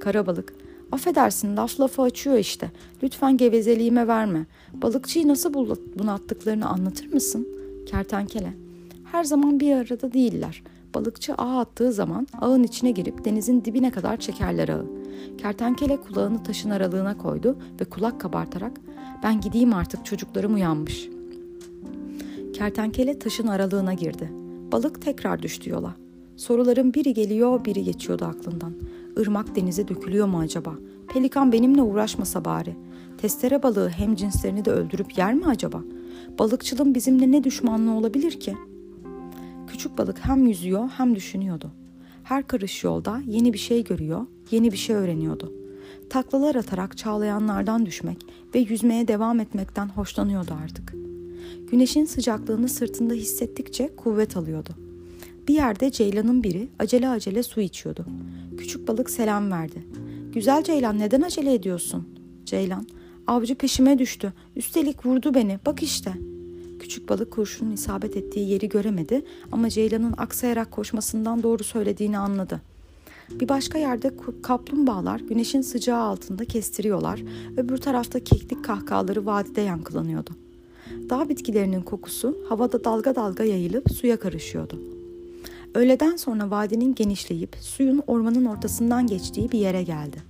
Karabalık, 0.00 0.54
Affedersin 0.92 1.56
laf 1.56 1.80
lafı 1.80 2.02
açıyor 2.02 2.36
işte. 2.36 2.70
Lütfen 3.02 3.36
gevezeliğime 3.36 4.08
verme. 4.08 4.46
Balıkçıyı 4.72 5.28
nasıl 5.28 5.54
bunalttıklarını 5.98 6.68
anlatır 6.68 7.12
mısın? 7.12 7.48
Kertenkele. 7.86 8.52
Her 9.12 9.24
zaman 9.24 9.60
bir 9.60 9.74
arada 9.74 10.12
değiller. 10.12 10.62
Balıkçı 10.94 11.34
ağ 11.34 11.58
attığı 11.60 11.92
zaman 11.92 12.26
ağın 12.40 12.62
içine 12.62 12.90
girip 12.90 13.24
denizin 13.24 13.64
dibine 13.64 13.90
kadar 13.90 14.16
çekerler 14.16 14.68
ağı. 14.68 14.86
Kertenkele 15.38 15.96
kulağını 15.96 16.42
taşın 16.42 16.70
aralığına 16.70 17.18
koydu 17.18 17.58
ve 17.80 17.84
kulak 17.84 18.20
kabartarak 18.20 18.80
ben 19.22 19.40
gideyim 19.40 19.74
artık 19.74 20.06
çocuklarım 20.06 20.54
uyanmış. 20.54 21.08
Kertenkele 22.52 23.18
taşın 23.18 23.46
aralığına 23.46 23.94
girdi. 23.94 24.47
Balık 24.72 25.02
tekrar 25.02 25.42
düştü 25.42 25.70
yola. 25.70 25.94
Soruların 26.36 26.94
biri 26.94 27.14
geliyor 27.14 27.64
biri 27.64 27.84
geçiyordu 27.84 28.24
aklından. 28.24 28.72
Irmak 29.16 29.56
denize 29.56 29.88
dökülüyor 29.88 30.26
mu 30.26 30.38
acaba? 30.38 30.74
Pelikan 31.08 31.52
benimle 31.52 31.82
uğraşmasa 31.82 32.44
bari. 32.44 32.76
Testere 33.18 33.62
balığı 33.62 33.88
hem 33.88 34.14
cinslerini 34.14 34.64
de 34.64 34.70
öldürüp 34.70 35.18
yer 35.18 35.34
mi 35.34 35.46
acaba? 35.46 35.82
Balıkçılığın 36.38 36.94
bizimle 36.94 37.32
ne 37.32 37.44
düşmanlığı 37.44 37.92
olabilir 37.92 38.40
ki? 38.40 38.56
Küçük 39.66 39.98
balık 39.98 40.18
hem 40.18 40.46
yüzüyor 40.46 40.88
hem 40.96 41.16
düşünüyordu. 41.16 41.72
Her 42.24 42.46
karış 42.46 42.84
yolda 42.84 43.22
yeni 43.26 43.52
bir 43.52 43.58
şey 43.58 43.84
görüyor, 43.84 44.26
yeni 44.50 44.72
bir 44.72 44.76
şey 44.76 44.96
öğreniyordu. 44.96 45.52
Taklalar 46.10 46.54
atarak 46.54 46.96
çağlayanlardan 46.96 47.86
düşmek 47.86 48.18
ve 48.54 48.58
yüzmeye 48.58 49.08
devam 49.08 49.40
etmekten 49.40 49.88
hoşlanıyordu 49.88 50.54
artık. 50.64 50.94
Güneşin 51.70 52.04
sıcaklığını 52.04 52.68
sırtında 52.68 53.14
hissettikçe 53.14 53.96
kuvvet 53.96 54.36
alıyordu. 54.36 54.70
Bir 55.48 55.54
yerde 55.54 55.90
ceylanın 55.90 56.42
biri 56.42 56.68
acele 56.78 57.08
acele 57.08 57.42
su 57.42 57.60
içiyordu. 57.60 58.06
Küçük 58.58 58.88
balık 58.88 59.10
selam 59.10 59.50
verdi. 59.50 59.84
Güzel 60.34 60.64
Ceylan 60.64 60.98
neden 60.98 61.22
acele 61.22 61.54
ediyorsun? 61.54 62.08
Ceylan, 62.44 62.86
avcı 63.26 63.54
peşime 63.54 63.98
düştü. 63.98 64.32
Üstelik 64.56 65.06
vurdu 65.06 65.34
beni. 65.34 65.58
Bak 65.66 65.82
işte. 65.82 66.12
Küçük 66.80 67.08
balık 67.08 67.30
kurşunun 67.30 67.72
isabet 67.72 68.16
ettiği 68.16 68.50
yeri 68.50 68.68
göremedi 68.68 69.24
ama 69.52 69.70
Ceylan'ın 69.70 70.14
aksayarak 70.16 70.70
koşmasından 70.70 71.42
doğru 71.42 71.64
söylediğini 71.64 72.18
anladı. 72.18 72.60
Bir 73.30 73.48
başka 73.48 73.78
yerde 73.78 74.12
kaplumbağalar 74.42 75.20
güneşin 75.20 75.60
sıcağı 75.60 76.02
altında 76.02 76.44
kestiriyorlar. 76.44 77.22
Öbür 77.56 77.76
tarafta 77.76 78.20
keklik 78.20 78.64
kahkahaları 78.64 79.26
vadide 79.26 79.60
yankılanıyordu. 79.60 80.30
Dağ 81.10 81.28
bitkilerinin 81.28 81.82
kokusu 81.82 82.36
havada 82.48 82.84
dalga 82.84 83.14
dalga 83.14 83.44
yayılıp 83.44 83.92
suya 83.92 84.18
karışıyordu. 84.18 84.80
Öğleden 85.74 86.16
sonra 86.16 86.50
vadinin 86.50 86.94
genişleyip 86.94 87.56
suyun 87.60 88.02
ormanın 88.06 88.44
ortasından 88.44 89.06
geçtiği 89.06 89.52
bir 89.52 89.58
yere 89.58 89.82
geldi. 89.82 90.22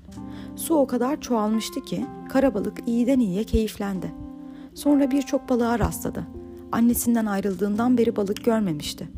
Su 0.56 0.74
o 0.74 0.86
kadar 0.86 1.20
çoğalmıştı 1.20 1.80
ki 1.84 2.06
karabalık 2.28 2.78
iyiden 2.86 3.20
iyiye 3.20 3.44
keyiflendi. 3.44 4.12
Sonra 4.74 5.10
birçok 5.10 5.48
balığa 5.48 5.78
rastladı. 5.78 6.26
Annesinden 6.72 7.26
ayrıldığından 7.26 7.98
beri 7.98 8.16
balık 8.16 8.44
görmemişti. 8.44 9.08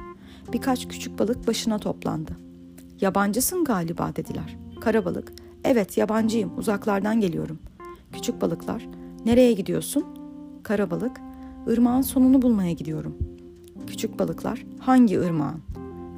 Birkaç 0.52 0.88
küçük 0.88 1.18
balık 1.18 1.46
başına 1.46 1.78
toplandı. 1.78 2.32
Yabancısın 3.00 3.64
galiba 3.64 4.16
dediler. 4.16 4.56
Karabalık, 4.80 5.32
evet 5.64 5.98
yabancıyım 5.98 6.58
uzaklardan 6.58 7.20
geliyorum. 7.20 7.58
Küçük 8.12 8.40
balıklar, 8.40 8.88
nereye 9.24 9.52
gidiyorsun? 9.52 10.04
Karabalık, 10.62 11.20
ırmağın 11.68 12.02
sonunu 12.02 12.42
bulmaya 12.42 12.72
gidiyorum. 12.72 13.14
Küçük 13.86 14.18
balıklar, 14.18 14.66
hangi 14.78 15.20
ırmağın? 15.20 15.60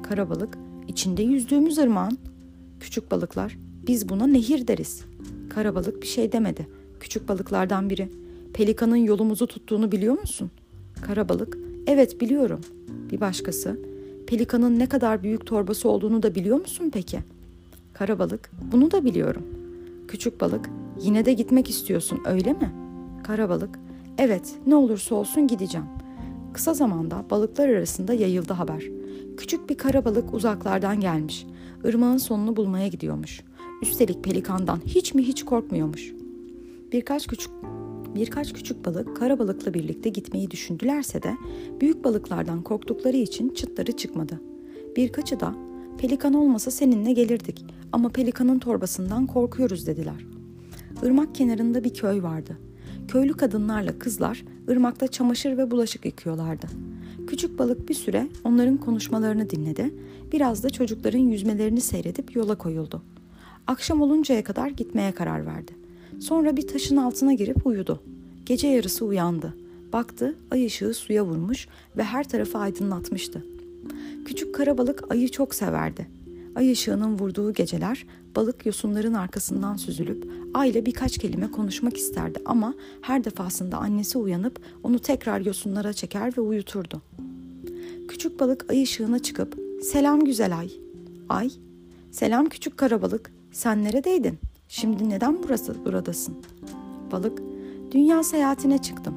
Karabalık, 0.03 0.57
içinde 0.87 1.23
yüzdüğümüz 1.23 1.77
ırmağın. 1.77 2.17
Küçük 2.79 3.11
balıklar, 3.11 3.57
biz 3.87 4.09
buna 4.09 4.27
nehir 4.27 4.67
deriz. 4.67 5.05
Karabalık 5.49 6.01
bir 6.01 6.07
şey 6.07 6.31
demedi. 6.31 6.67
Küçük 6.99 7.29
balıklardan 7.29 7.89
biri, 7.89 8.09
pelikanın 8.53 8.95
yolumuzu 8.95 9.47
tuttuğunu 9.47 9.91
biliyor 9.91 10.19
musun? 10.19 10.51
Karabalık, 11.01 11.57
evet 11.87 12.21
biliyorum. 12.21 12.61
Bir 13.11 13.21
başkası, 13.21 13.79
pelikanın 14.27 14.79
ne 14.79 14.89
kadar 14.89 15.23
büyük 15.23 15.45
torbası 15.45 15.89
olduğunu 15.89 16.23
da 16.23 16.35
biliyor 16.35 16.61
musun 16.61 16.89
peki? 16.93 17.19
Karabalık, 17.93 18.51
bunu 18.71 18.91
da 18.91 19.05
biliyorum. 19.05 19.43
Küçük 20.07 20.41
balık, 20.41 20.69
yine 21.01 21.25
de 21.25 21.33
gitmek 21.33 21.69
istiyorsun 21.69 22.19
öyle 22.25 22.53
mi? 22.53 22.71
Karabalık, 23.23 23.79
evet 24.17 24.53
ne 24.67 24.75
olursa 24.75 25.15
olsun 25.15 25.47
gideceğim. 25.47 25.87
Kısa 26.53 26.73
zamanda 26.73 27.25
balıklar 27.29 27.69
arasında 27.69 28.13
yayıldı 28.13 28.53
haber. 28.53 28.83
Küçük 29.37 29.69
bir 29.69 29.77
karabalık 29.77 30.33
uzaklardan 30.33 30.99
gelmiş. 30.99 31.45
Irmağın 31.83 32.17
sonunu 32.17 32.55
bulmaya 32.55 32.87
gidiyormuş. 32.87 33.41
Üstelik 33.81 34.23
pelikandan 34.23 34.79
hiç 34.85 35.13
mi 35.13 35.23
hiç 35.23 35.45
korkmuyormuş. 35.45 36.13
Birkaç 36.91 37.27
küçük 37.27 37.51
birkaç 38.15 38.53
küçük 38.53 38.85
balık 38.85 39.17
karabalıkla 39.17 39.73
birlikte 39.73 40.09
gitmeyi 40.09 40.51
düşündülerse 40.51 41.23
de 41.23 41.33
büyük 41.81 42.03
balıklardan 42.03 42.61
korktukları 42.61 43.17
için 43.17 43.49
çıtları 43.49 43.91
çıkmadı. 43.91 44.41
Birkaçı 44.95 45.39
da 45.39 45.55
pelikan 45.97 46.33
olmasa 46.33 46.71
seninle 46.71 47.11
gelirdik 47.13 47.65
ama 47.91 48.09
pelikanın 48.09 48.59
torbasından 48.59 49.27
korkuyoruz 49.27 49.87
dediler. 49.87 50.25
Irmak 51.03 51.35
kenarında 51.35 51.83
bir 51.83 51.93
köy 51.93 52.23
vardı. 52.23 52.57
Köylü 53.07 53.33
kadınlarla 53.33 53.99
kızlar 53.99 54.43
ırmakta 54.69 55.07
çamaşır 55.07 55.57
ve 55.57 55.71
bulaşık 55.71 56.05
yıkıyorlardı. 56.05 56.67
Küçük 57.27 57.59
balık 57.59 57.89
bir 57.89 57.93
süre 57.93 58.27
onların 58.43 58.77
konuşmalarını 58.77 59.49
dinledi, 59.49 59.93
biraz 60.31 60.63
da 60.63 60.69
çocukların 60.69 61.19
yüzmelerini 61.19 61.81
seyredip 61.81 62.35
yola 62.35 62.55
koyuldu. 62.55 63.01
Akşam 63.67 64.01
oluncaya 64.01 64.43
kadar 64.43 64.69
gitmeye 64.69 65.11
karar 65.11 65.45
verdi. 65.45 65.71
Sonra 66.19 66.57
bir 66.57 66.67
taşın 66.67 66.97
altına 66.97 67.33
girip 67.33 67.67
uyudu. 67.67 67.99
Gece 68.45 68.67
yarısı 68.67 69.05
uyandı. 69.05 69.53
Baktı 69.93 70.35
ay 70.51 70.65
ışığı 70.65 70.93
suya 70.93 71.25
vurmuş 71.25 71.67
ve 71.97 72.03
her 72.03 72.29
tarafı 72.29 72.57
aydınlatmıştı. 72.57 73.45
Küçük 74.25 74.55
karabalık 74.55 75.11
ayı 75.11 75.29
çok 75.29 75.55
severdi. 75.55 76.07
Ay 76.55 76.71
ışığının 76.71 77.19
vurduğu 77.19 77.53
geceler 77.53 78.05
balık 78.35 78.65
yosunların 78.65 79.13
arkasından 79.13 79.75
süzülüp 79.75 80.31
ayla 80.53 80.85
birkaç 80.85 81.17
kelime 81.17 81.51
konuşmak 81.51 81.97
isterdi 81.97 82.39
ama 82.45 82.73
her 83.01 83.23
defasında 83.23 83.77
annesi 83.77 84.17
uyanıp 84.17 84.59
onu 84.83 84.99
tekrar 84.99 85.41
yosunlara 85.41 85.93
çeker 85.93 86.37
ve 86.37 86.41
uyuturdu. 86.41 87.01
Küçük 88.07 88.39
balık 88.39 88.65
ay 88.69 88.83
ışığına 88.83 89.19
çıkıp 89.19 89.59
"Selam 89.81 90.25
güzel 90.25 90.57
ay." 90.57 90.71
Ay, 91.29 91.49
"Selam 92.11 92.45
küçük 92.45 92.77
karabalık. 92.77 93.31
Sen 93.51 93.83
neredeydin? 93.83 94.37
Şimdi 94.69 95.09
neden 95.09 95.43
burası 95.43 95.85
buradasın?" 95.85 96.35
Balık, 97.11 97.41
"Dünya 97.91 98.23
seyahatine 98.23 98.77
çıktım." 98.77 99.15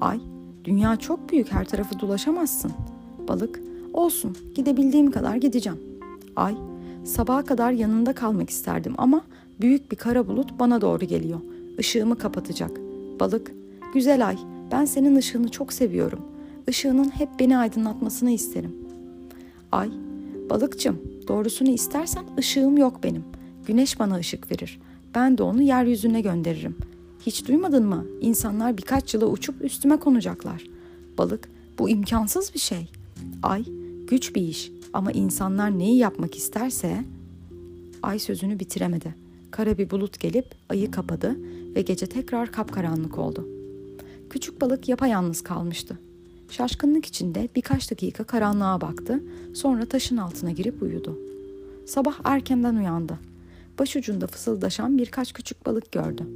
Ay, 0.00 0.20
"Dünya 0.64 0.96
çok 0.96 1.32
büyük, 1.32 1.52
her 1.52 1.64
tarafı 1.64 2.00
dolaşamazsın." 2.00 2.72
Balık, 3.28 3.60
"Olsun, 3.92 4.36
gidebildiğim 4.54 5.10
kadar 5.10 5.36
gideceğim." 5.36 5.78
Ay, 6.36 6.54
Sabaha 7.04 7.44
kadar 7.44 7.72
yanında 7.72 8.12
kalmak 8.12 8.50
isterdim 8.50 8.94
ama 8.98 9.24
büyük 9.60 9.92
bir 9.92 9.96
kara 9.96 10.28
bulut 10.28 10.58
bana 10.58 10.80
doğru 10.80 11.04
geliyor. 11.04 11.40
Işığımı 11.78 12.18
kapatacak. 12.18 12.70
Balık, 13.20 13.52
güzel 13.94 14.28
ay, 14.28 14.38
ben 14.72 14.84
senin 14.84 15.16
ışığını 15.16 15.48
çok 15.48 15.72
seviyorum. 15.72 16.20
Işığının 16.68 17.10
hep 17.10 17.28
beni 17.40 17.56
aydınlatmasını 17.56 18.30
isterim. 18.30 18.76
Ay, 19.72 19.90
balıkçım, 20.50 20.98
doğrusunu 21.28 21.68
istersen 21.68 22.24
ışığım 22.38 22.78
yok 22.78 23.00
benim. 23.02 23.24
Güneş 23.66 23.98
bana 23.98 24.16
ışık 24.16 24.50
verir. 24.50 24.80
Ben 25.14 25.38
de 25.38 25.42
onu 25.42 25.62
yeryüzüne 25.62 26.20
gönderirim. 26.20 26.76
Hiç 27.26 27.48
duymadın 27.48 27.86
mı? 27.86 28.06
İnsanlar 28.20 28.76
birkaç 28.76 29.14
yıla 29.14 29.26
uçup 29.26 29.64
üstüme 29.64 29.96
konacaklar. 29.96 30.66
Balık, 31.18 31.48
bu 31.78 31.88
imkansız 31.88 32.54
bir 32.54 32.58
şey. 32.58 32.88
Ay, 33.42 33.64
güç 34.08 34.34
bir 34.34 34.42
iş. 34.42 34.72
Ama 34.92 35.12
insanlar 35.12 35.78
neyi 35.78 35.98
yapmak 35.98 36.34
isterse 36.36 37.04
ay 38.02 38.18
sözünü 38.18 38.58
bitiremedi. 38.58 39.14
Kara 39.50 39.78
bir 39.78 39.90
bulut 39.90 40.20
gelip 40.20 40.46
ayı 40.68 40.90
kapadı 40.90 41.36
ve 41.74 41.82
gece 41.82 42.06
tekrar 42.06 42.52
kapkaranlık 42.52 43.18
oldu. 43.18 43.48
Küçük 44.30 44.60
balık 44.60 44.88
yapayalnız 44.88 45.42
kalmıştı. 45.42 45.98
Şaşkınlık 46.50 47.06
içinde 47.06 47.48
birkaç 47.56 47.90
dakika 47.90 48.24
karanlığa 48.24 48.80
baktı, 48.80 49.22
sonra 49.54 49.86
taşın 49.86 50.16
altına 50.16 50.50
girip 50.50 50.82
uyudu. 50.82 51.18
Sabah 51.86 52.14
erkenden 52.24 52.76
uyandı. 52.76 53.18
Başucunda 53.78 54.26
fısıldaşan 54.26 54.98
birkaç 54.98 55.32
küçük 55.32 55.66
balık 55.66 55.92
gördü. 55.92 56.26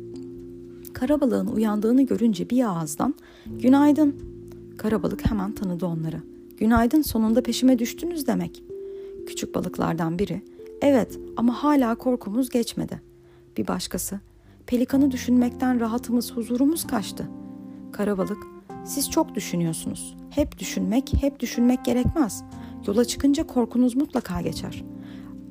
Karabalığın 0.93 1.47
uyandığını 1.47 2.03
görünce 2.07 2.51
bir 2.51 2.65
ağızdan 2.65 3.15
"Günaydın." 3.47 4.17
Karabalık 4.77 5.31
hemen 5.31 5.53
tanıdı 5.53 5.87
onları. 5.87 6.36
Günaydın 6.57 7.03
sonunda 7.03 7.43
peşime 7.43 7.79
düştünüz 7.79 8.27
demek. 8.27 8.63
Küçük 9.27 9.55
balıklardan 9.55 10.19
biri, 10.19 10.43
evet 10.83 11.19
ama 11.37 11.63
hala 11.63 11.95
korkumuz 11.95 12.51
geçmedi. 12.51 13.03
Bir 13.57 13.69
başkası, 13.69 14.21
pelikanı 14.67 15.11
düşünmekten 15.11 15.81
rahatımız, 15.81 16.33
huzurumuz 16.33 16.87
kaçtı. 16.87 17.29
Kara 17.93 18.19
balık, 18.19 18.39
siz 18.85 19.11
çok 19.11 19.35
düşünüyorsunuz. 19.35 20.17
Hep 20.31 20.59
düşünmek, 20.59 21.13
hep 21.21 21.41
düşünmek 21.41 21.85
gerekmez. 21.85 22.43
Yola 22.87 23.05
çıkınca 23.05 23.47
korkunuz 23.47 23.97
mutlaka 23.97 24.41
geçer. 24.41 24.85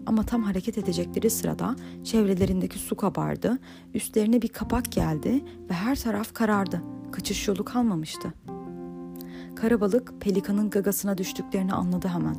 Ama 0.06 0.24
tam 0.24 0.44
hareket 0.44 0.78
edecekleri 0.78 1.30
sırada 1.30 1.76
çevrelerindeki 2.04 2.80
su 2.80 2.96
kabardı, 2.96 3.58
üstlerine 3.94 4.42
bir 4.42 4.48
kapak 4.48 4.92
geldi 4.92 5.44
ve 5.70 5.74
her 5.74 5.96
taraf 5.96 6.34
karardı. 6.34 6.82
Kaçış 7.12 7.48
yolu 7.48 7.66
kalmamıştı.'' 7.66 8.55
Karabalık 9.56 10.22
pelikanın 10.22 10.70
gagasına 10.70 11.18
düştüklerini 11.18 11.74
anladı 11.74 12.08
hemen. 12.08 12.38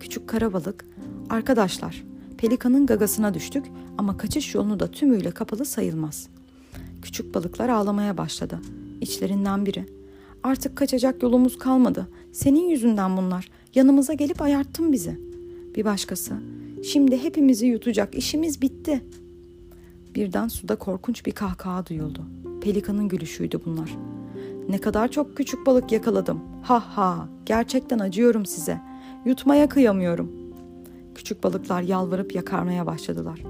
Küçük 0.00 0.28
karabalık, 0.28 0.84
arkadaşlar 1.30 2.04
pelikanın 2.38 2.86
gagasına 2.86 3.34
düştük 3.34 3.66
ama 3.98 4.16
kaçış 4.16 4.54
yolunu 4.54 4.80
da 4.80 4.90
tümüyle 4.90 5.30
kapalı 5.30 5.64
sayılmaz. 5.64 6.28
Küçük 7.02 7.34
balıklar 7.34 7.68
ağlamaya 7.68 8.18
başladı. 8.18 8.60
İçlerinden 9.00 9.66
biri, 9.66 9.86
artık 10.42 10.76
kaçacak 10.76 11.22
yolumuz 11.22 11.58
kalmadı. 11.58 12.08
Senin 12.32 12.68
yüzünden 12.68 13.16
bunlar. 13.16 13.50
Yanımıza 13.74 14.12
gelip 14.12 14.42
ayarttın 14.42 14.92
bizi. 14.92 15.20
Bir 15.76 15.84
başkası, 15.84 16.34
şimdi 16.84 17.22
hepimizi 17.22 17.66
yutacak, 17.66 18.14
işimiz 18.14 18.62
bitti. 18.62 19.04
Birden 20.14 20.48
suda 20.48 20.76
korkunç 20.76 21.26
bir 21.26 21.32
kahkaha 21.32 21.86
duyuldu. 21.86 22.26
Pelikanın 22.62 23.08
gülüşüydü 23.08 23.60
bunlar. 23.64 24.11
Ne 24.68 24.78
kadar 24.78 25.08
çok 25.08 25.36
küçük 25.36 25.66
balık 25.66 25.92
yakaladım. 25.92 26.40
Ha 26.62 26.82
ha, 26.96 27.28
gerçekten 27.46 27.98
acıyorum 27.98 28.46
size. 28.46 28.80
Yutmaya 29.24 29.68
kıyamıyorum. 29.68 30.32
Küçük 31.14 31.44
balıklar 31.44 31.82
yalvarıp 31.82 32.34
yakarmaya 32.34 32.86
başladılar. 32.86 33.42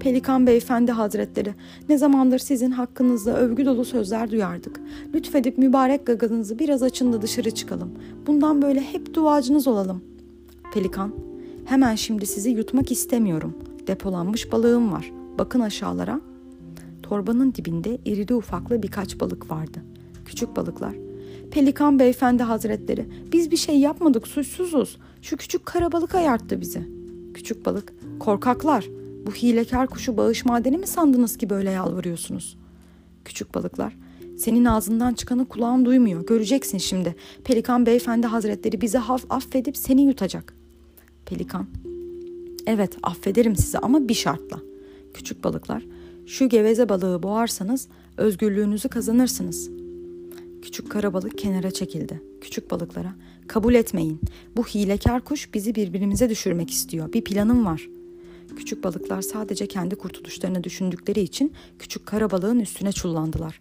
Pelikan 0.00 0.46
beyefendi 0.46 0.92
hazretleri, 0.92 1.54
ne 1.88 1.98
zamandır 1.98 2.38
sizin 2.38 2.70
hakkınızda 2.70 3.38
övgü 3.38 3.66
dolu 3.66 3.84
sözler 3.84 4.30
duyardık. 4.30 4.80
Lütfedip 5.14 5.58
mübarek 5.58 6.06
gaganızı 6.06 6.58
biraz 6.58 6.82
açın 6.82 7.12
da 7.12 7.22
dışarı 7.22 7.50
çıkalım. 7.50 7.90
Bundan 8.26 8.62
böyle 8.62 8.80
hep 8.80 9.14
duacınız 9.14 9.66
olalım. 9.66 10.02
Pelikan, 10.74 11.12
hemen 11.64 11.94
şimdi 11.94 12.26
sizi 12.26 12.50
yutmak 12.50 12.92
istemiyorum. 12.92 13.54
Depolanmış 13.86 14.52
balığım 14.52 14.92
var. 14.92 15.12
Bakın 15.38 15.60
aşağılara. 15.60 16.20
Torbanın 17.02 17.54
dibinde 17.54 17.98
irili 18.04 18.34
ufaklı 18.34 18.82
birkaç 18.82 19.20
balık 19.20 19.50
vardı 19.50 19.82
küçük 20.26 20.56
balıklar. 20.56 20.94
Pelikan 21.50 21.98
beyefendi 21.98 22.42
hazretleri, 22.42 23.06
biz 23.32 23.50
bir 23.50 23.56
şey 23.56 23.78
yapmadık, 23.78 24.28
suçsuzuz. 24.28 24.98
Şu 25.22 25.36
küçük 25.36 25.66
kara 25.66 25.92
balık 25.92 26.14
ayarttı 26.14 26.60
bizi. 26.60 26.82
Küçük 27.34 27.66
balık, 27.66 27.94
korkaklar. 28.20 28.86
Bu 29.26 29.32
hilekar 29.32 29.86
kuşu 29.86 30.16
bağış 30.16 30.44
madeni 30.44 30.78
mi 30.78 30.86
sandınız 30.86 31.36
ki 31.36 31.50
böyle 31.50 31.70
yalvarıyorsunuz? 31.70 32.58
Küçük 33.24 33.54
balıklar, 33.54 33.96
senin 34.38 34.64
ağzından 34.64 35.14
çıkanı 35.14 35.48
kulağın 35.48 35.84
duymuyor. 35.84 36.26
Göreceksin 36.26 36.78
şimdi. 36.78 37.16
Pelikan 37.44 37.86
beyefendi 37.86 38.26
hazretleri 38.26 38.80
bizi 38.80 38.98
haf 38.98 39.24
affedip 39.30 39.76
seni 39.76 40.02
yutacak. 40.02 40.54
Pelikan, 41.26 41.66
evet 42.66 42.96
affederim 43.02 43.56
sizi 43.56 43.78
ama 43.78 44.08
bir 44.08 44.14
şartla. 44.14 44.60
Küçük 45.14 45.44
balıklar, 45.44 45.82
Şu 46.26 46.48
geveze 46.48 46.88
balığı 46.88 47.22
boğarsanız 47.22 47.88
özgürlüğünüzü 48.16 48.88
kazanırsınız. 48.88 49.70
Küçük 50.66 50.90
karabalık 50.90 51.38
kenara 51.38 51.70
çekildi. 51.70 52.22
Küçük 52.40 52.70
balıklara 52.70 53.14
kabul 53.46 53.74
etmeyin. 53.74 54.20
Bu 54.56 54.66
hilekar 54.66 55.24
kuş 55.24 55.54
bizi 55.54 55.74
birbirimize 55.74 56.30
düşürmek 56.30 56.70
istiyor. 56.70 57.12
Bir 57.12 57.24
planım 57.24 57.66
var. 57.66 57.88
Küçük 58.56 58.84
balıklar 58.84 59.22
sadece 59.22 59.66
kendi 59.66 59.96
kurtuluşlarını 59.96 60.64
düşündükleri 60.64 61.20
için 61.20 61.52
küçük 61.78 62.06
karabalığın 62.06 62.60
üstüne 62.60 62.92
çullandılar. 62.92 63.60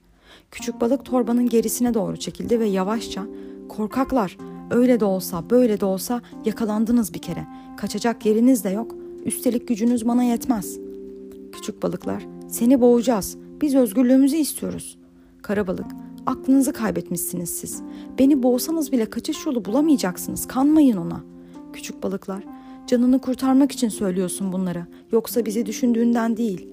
Küçük 0.52 0.82
balık 0.82 1.06
torbanın 1.06 1.50
gerisine 1.50 1.94
doğru 1.94 2.18
çekildi 2.18 2.60
ve 2.60 2.66
yavaşça 2.66 3.26
"Korkaklar, 3.70 4.38
öyle 4.72 5.00
de 5.00 5.06
olsa, 5.06 5.50
böyle 5.50 5.80
de 5.80 5.86
olsa 5.86 6.22
yakalandınız 6.46 7.14
bir 7.14 7.22
kere. 7.22 7.48
Kaçacak 7.78 8.26
yeriniz 8.26 8.64
de 8.64 8.70
yok. 8.70 8.96
Üstelik 9.26 9.68
gücünüz 9.68 10.08
bana 10.08 10.24
yetmez." 10.24 10.78
Küçük 11.52 11.84
balıklar, 11.84 12.26
"Seni 12.50 12.82
boğacağız. 12.82 13.38
Biz 13.62 13.76
özgürlüğümüzü 13.76 14.36
istiyoruz." 14.36 14.98
Karabalık, 15.42 15.86
"Aklınızı 16.26 16.74
kaybetmişsiniz 16.74 17.50
siz. 17.50 17.82
Beni 18.20 18.44
boğsanız 18.44 18.92
bile 18.92 19.10
kaçış 19.10 19.46
yolu 19.46 19.66
bulamayacaksınız. 19.66 20.48
Kanmayın 20.48 20.98
ona." 20.98 21.24
Küçük 21.74 22.04
balıklar, 22.04 22.44
"Canını 22.88 23.22
kurtarmak 23.22 23.72
için 23.72 23.90
söylüyorsun 23.90 24.54
bunları. 24.54 24.86
Yoksa 25.12 25.46
bizi 25.46 25.66
düşündüğünden 25.66 26.38
değil." 26.38 26.68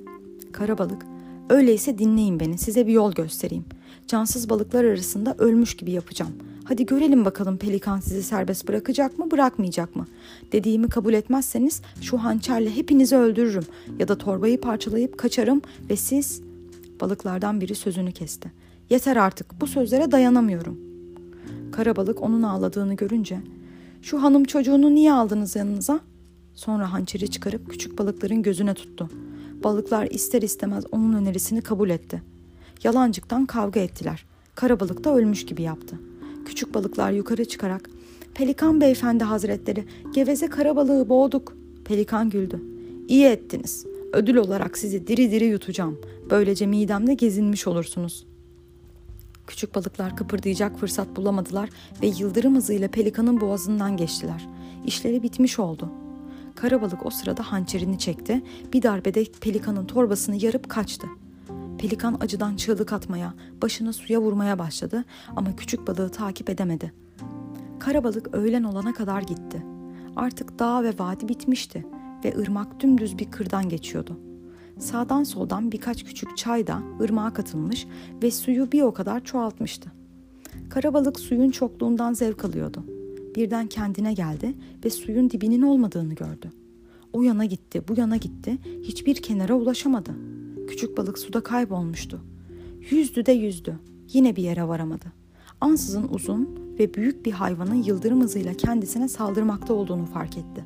Karabalık, 0.52 1.06
Öyleyse 1.52 1.98
dinleyin 1.98 2.40
beni, 2.40 2.58
size 2.58 2.86
bir 2.86 2.92
yol 2.92 3.12
göstereyim. 3.12 3.64
Cansız 4.06 4.50
balıklar 4.50 4.84
arasında 4.84 5.34
ölmüş 5.38 5.76
gibi 5.76 5.90
yapacağım. 5.90 6.32
Hadi 6.64 6.86
görelim 6.86 7.24
bakalım 7.24 7.56
pelikan 7.56 8.00
sizi 8.00 8.22
serbest 8.22 8.68
bırakacak 8.68 9.18
mı, 9.18 9.30
bırakmayacak 9.30 9.96
mı? 9.96 10.06
Dediğimi 10.52 10.88
kabul 10.88 11.12
etmezseniz 11.12 11.82
şu 12.00 12.18
hançerle 12.18 12.76
hepinizi 12.76 13.16
öldürürüm 13.16 13.64
ya 13.98 14.08
da 14.08 14.18
torbayı 14.18 14.60
parçalayıp 14.60 15.18
kaçarım 15.18 15.62
ve 15.90 15.96
siz... 15.96 16.42
Balıklardan 17.00 17.60
biri 17.60 17.74
sözünü 17.74 18.12
kesti. 18.12 18.52
Yeter 18.92 19.16
artık, 19.16 19.60
bu 19.60 19.66
sözlere 19.66 20.12
dayanamıyorum. 20.12 20.78
Karabalık 21.72 22.22
onun 22.22 22.42
ağladığını 22.42 22.94
görünce, 22.94 23.38
şu 24.02 24.22
hanım 24.22 24.44
çocuğunu 24.44 24.94
niye 24.94 25.12
aldınız 25.12 25.56
yanınıza? 25.56 26.00
Sonra 26.54 26.92
hançeri 26.92 27.30
çıkarıp 27.30 27.70
küçük 27.70 27.98
balıkların 27.98 28.42
gözüne 28.42 28.74
tuttu. 28.74 29.08
Balıklar 29.64 30.06
ister 30.06 30.42
istemez 30.42 30.84
onun 30.92 31.14
önerisini 31.14 31.62
kabul 31.62 31.90
etti. 31.90 32.22
Yalancıktan 32.84 33.46
kavga 33.46 33.80
ettiler. 33.80 34.24
Karabalık 34.54 35.04
da 35.04 35.14
ölmüş 35.14 35.46
gibi 35.46 35.62
yaptı. 35.62 35.98
Küçük 36.46 36.74
balıklar 36.74 37.12
yukarı 37.12 37.44
çıkarak 37.44 37.90
Pelikan 38.34 38.80
beyefendi 38.80 39.24
hazretleri 39.24 39.84
geveze 40.14 40.46
karabalığı 40.46 41.08
boğduk. 41.08 41.56
Pelikan 41.84 42.30
güldü. 42.30 42.62
İyi 43.08 43.26
ettiniz. 43.26 43.86
Ödül 44.12 44.36
olarak 44.36 44.78
sizi 44.78 45.06
diri 45.06 45.30
diri 45.30 45.44
yutacağım. 45.44 46.00
Böylece 46.30 46.66
midemde 46.66 47.14
gezinmiş 47.14 47.66
olursunuz. 47.66 48.31
Küçük 49.46 49.74
balıklar 49.74 50.16
kıpırdayacak 50.16 50.78
fırsat 50.78 51.16
bulamadılar 51.16 51.70
ve 52.02 52.06
yıldırım 52.06 52.56
hızıyla 52.56 52.88
pelikanın 52.88 53.40
boğazından 53.40 53.96
geçtiler. 53.96 54.48
İşleri 54.86 55.22
bitmiş 55.22 55.58
oldu. 55.58 55.92
Karabalık 56.54 57.06
o 57.06 57.10
sırada 57.10 57.52
hançerini 57.52 57.98
çekti. 57.98 58.42
Bir 58.72 58.82
darbede 58.82 59.24
pelikanın 59.40 59.86
torbasını 59.86 60.44
yarıp 60.44 60.68
kaçtı. 60.68 61.06
Pelikan 61.78 62.16
acıdan 62.20 62.56
çığlık 62.56 62.92
atmaya, 62.92 63.34
başını 63.62 63.92
suya 63.92 64.20
vurmaya 64.20 64.58
başladı 64.58 65.04
ama 65.36 65.56
küçük 65.56 65.86
balığı 65.86 66.08
takip 66.08 66.50
edemedi. 66.50 66.92
Karabalık 67.78 68.34
öğlen 68.34 68.62
olana 68.62 68.94
kadar 68.94 69.22
gitti. 69.22 69.62
Artık 70.16 70.58
dağ 70.58 70.82
ve 70.82 70.92
vadi 70.98 71.28
bitmişti 71.28 71.86
ve 72.24 72.38
ırmak 72.38 72.80
dümdüz 72.80 73.18
bir 73.18 73.30
kırdan 73.30 73.68
geçiyordu. 73.68 74.31
Sağdan 74.78 75.24
soldan 75.24 75.72
birkaç 75.72 76.04
küçük 76.04 76.36
çay 76.36 76.66
da 76.66 76.82
ırmağa 77.00 77.32
katılmış 77.32 77.86
ve 78.22 78.30
suyu 78.30 78.72
bir 78.72 78.82
o 78.82 78.92
kadar 78.92 79.24
çoğaltmıştı. 79.24 79.92
Karabalık 80.70 81.20
suyun 81.20 81.50
çokluğundan 81.50 82.12
zevk 82.12 82.44
alıyordu. 82.44 82.84
Birden 83.36 83.66
kendine 83.66 84.12
geldi 84.12 84.54
ve 84.84 84.90
suyun 84.90 85.30
dibinin 85.30 85.62
olmadığını 85.62 86.14
gördü. 86.14 86.50
O 87.12 87.22
yana 87.22 87.44
gitti, 87.44 87.82
bu 87.88 88.00
yana 88.00 88.16
gitti, 88.16 88.58
hiçbir 88.82 89.14
kenara 89.14 89.54
ulaşamadı. 89.54 90.14
Küçük 90.68 90.96
balık 90.96 91.18
suda 91.18 91.40
kaybolmuştu. 91.40 92.20
Yüzdü 92.90 93.26
de 93.26 93.32
yüzdü, 93.32 93.78
yine 94.12 94.36
bir 94.36 94.42
yere 94.42 94.68
varamadı. 94.68 95.04
Ansızın 95.60 96.08
uzun 96.08 96.48
ve 96.78 96.94
büyük 96.94 97.26
bir 97.26 97.32
hayvanın 97.32 97.82
yıldırım 97.82 98.20
hızıyla 98.20 98.54
kendisine 98.54 99.08
saldırmakta 99.08 99.74
olduğunu 99.74 100.06
fark 100.06 100.36
etti. 100.36 100.64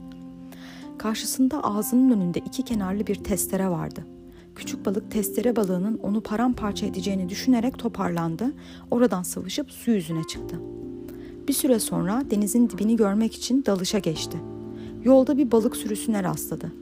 Karşısında 0.98 1.64
ağzının 1.64 2.11
önünde 2.11 2.38
iki 2.38 2.62
kenarlı 2.62 3.06
bir 3.06 3.14
testere 3.14 3.68
vardı. 3.68 4.06
Küçük 4.54 4.87
balık 4.87 5.11
testere 5.11 5.56
balığının 5.56 5.98
onu 6.02 6.20
paramparça 6.20 6.87
edeceğini 6.87 7.28
düşünerek 7.28 7.78
toparlandı, 7.78 8.52
oradan 8.90 9.22
sıvışıp 9.22 9.70
su 9.70 9.90
yüzüne 9.90 10.24
çıktı. 10.24 10.61
Bir 11.48 11.52
süre 11.52 11.78
sonra 11.78 12.22
denizin 12.30 12.70
dibini 12.70 12.96
görmek 12.96 13.35
için 13.35 13.64
dalışa 13.66 13.98
geçti. 13.98 14.38
Yolda 15.04 15.38
bir 15.38 15.50
balık 15.50 15.76
sürüsüne 15.76 16.22
rastladı. 16.22 16.72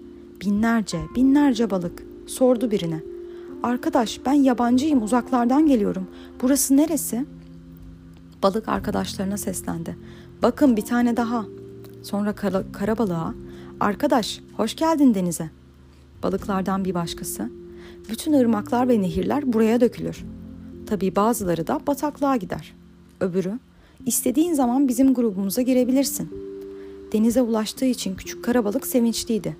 Binlerce, 0.41 0.99
binlerce 1.17 1.71
balık. 1.71 2.03
Sordu 2.27 2.71
birine. 2.71 3.01
Arkadaş 3.63 4.21
ben 4.27 4.33
yabancıyım 4.33 5.03
uzaklardan 5.03 5.67
geliyorum. 5.67 6.07
Burası 6.43 6.77
neresi? 6.77 7.27
Balık 8.43 8.69
arkadaşlarına 8.69 9.37
seslendi. 9.37 9.97
Bakın 10.43 10.77
bir 10.77 10.85
tane 10.85 11.17
daha. 11.17 11.45
Sonra 12.03 12.35
kara, 12.35 12.65
kara 12.73 12.99
balığa 12.99 13.35
Arkadaş 13.85 14.41
hoş 14.57 14.77
geldin 14.77 15.15
denize. 15.15 15.51
Balıklardan 16.23 16.85
bir 16.85 16.95
başkası. 16.95 17.51
Bütün 18.11 18.33
ırmaklar 18.33 18.89
ve 18.89 19.03
nehirler 19.03 19.53
buraya 19.53 19.81
dökülür. 19.81 20.25
Tabii 20.87 21.17
bazıları 21.17 21.67
da 21.67 21.81
bataklığa 21.87 22.37
gider. 22.37 22.75
Öbürü 23.21 23.59
İstediğin 24.07 24.55
zaman 24.55 24.89
bizim 24.89 25.15
grubumuza 25.15 25.63
girebilirsin. 25.63 26.31
Denize 27.13 27.43
ulaştığı 27.43 27.85
için 27.85 28.15
küçük 28.15 28.45
karabalık 28.45 28.87
sevinçliydi. 28.87 29.57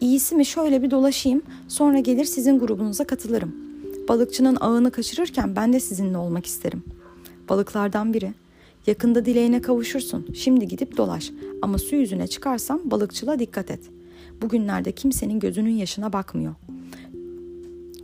İyisi 0.00 0.34
mi 0.34 0.46
şöyle 0.46 0.82
bir 0.82 0.90
dolaşayım, 0.90 1.42
sonra 1.68 1.98
gelir 1.98 2.24
sizin 2.24 2.58
grubunuza 2.58 3.04
katılırım. 3.04 3.54
Balıkçının 4.08 4.56
ağını 4.60 4.90
kaçırırken 4.90 5.56
ben 5.56 5.72
de 5.72 5.80
sizinle 5.80 6.18
olmak 6.18 6.46
isterim. 6.46 6.82
Balıklardan 7.48 8.14
biri, 8.14 8.34
yakında 8.86 9.24
dileğine 9.24 9.62
kavuşursun, 9.62 10.26
şimdi 10.34 10.68
gidip 10.68 10.96
dolaş 10.96 11.32
ama 11.62 11.78
su 11.78 11.96
yüzüne 11.96 12.26
çıkarsam 12.26 12.80
balıkçıla 12.84 13.38
dikkat 13.38 13.70
et. 13.70 13.80
Bugünlerde 14.42 14.92
kimsenin 14.92 15.40
gözünün 15.40 15.74
yaşına 15.74 16.12
bakmıyor. 16.12 16.54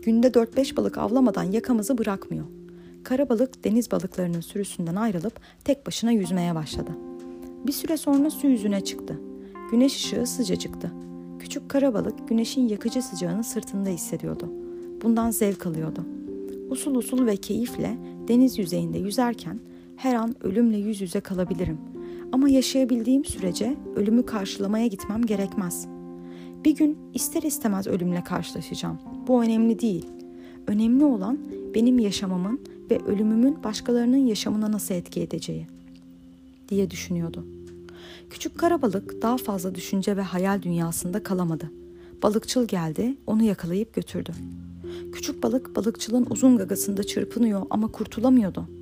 Günde 0.02 0.26
4-5 0.26 0.76
balık 0.76 0.98
avlamadan 0.98 1.44
yakamızı 1.44 1.98
bırakmıyor.'' 1.98 2.60
Karabalık 3.04 3.64
deniz 3.64 3.90
balıklarının 3.90 4.40
sürüsünden 4.40 4.94
ayrılıp 4.94 5.40
tek 5.64 5.86
başına 5.86 6.10
yüzmeye 6.10 6.54
başladı. 6.54 6.90
Bir 7.66 7.72
süre 7.72 7.96
sonra 7.96 8.30
su 8.30 8.46
yüzüne 8.46 8.80
çıktı. 8.80 9.20
Güneş 9.70 9.96
ışığı 9.96 10.26
sıcacıktı. 10.26 10.92
Küçük 11.38 11.68
karabalık 11.68 12.28
güneşin 12.28 12.68
yakıcı 12.68 13.02
sıcağını 13.02 13.44
sırtında 13.44 13.88
hissediyordu. 13.88 14.48
Bundan 15.02 15.30
zevk 15.30 15.66
alıyordu. 15.66 16.04
Usul 16.70 16.94
usul 16.94 17.26
ve 17.26 17.36
keyifle 17.36 17.96
deniz 18.28 18.58
yüzeyinde 18.58 18.98
yüzerken 18.98 19.60
her 20.02 20.14
an 20.14 20.34
ölümle 20.40 20.76
yüz 20.76 21.00
yüze 21.00 21.20
kalabilirim. 21.20 21.78
Ama 22.32 22.48
yaşayabildiğim 22.48 23.24
sürece 23.24 23.76
ölümü 23.96 24.26
karşılamaya 24.26 24.86
gitmem 24.86 25.22
gerekmez. 25.22 25.86
Bir 26.64 26.76
gün 26.76 26.98
ister 27.14 27.42
istemez 27.42 27.86
ölümle 27.86 28.24
karşılaşacağım. 28.24 28.98
Bu 29.26 29.42
önemli 29.42 29.80
değil. 29.80 30.06
Önemli 30.66 31.04
olan 31.04 31.38
benim 31.74 31.98
yaşamamın 31.98 32.60
ve 32.90 32.98
ölümümün 32.98 33.64
başkalarının 33.64 34.26
yaşamına 34.26 34.72
nasıl 34.72 34.94
etki 34.94 35.20
edeceği 35.20 35.66
diye 36.68 36.90
düşünüyordu. 36.90 37.46
Küçük 38.30 38.58
karabalık 38.58 39.22
daha 39.22 39.36
fazla 39.36 39.74
düşünce 39.74 40.16
ve 40.16 40.22
hayal 40.22 40.62
dünyasında 40.62 41.22
kalamadı. 41.22 41.70
Balıkçıl 42.22 42.66
geldi, 42.66 43.16
onu 43.26 43.42
yakalayıp 43.42 43.94
götürdü. 43.94 44.32
Küçük 45.12 45.42
balık 45.42 45.76
balıkçılın 45.76 46.26
uzun 46.30 46.56
gagasında 46.56 47.02
çırpınıyor 47.02 47.62
ama 47.70 47.88
kurtulamıyordu. 47.88 48.79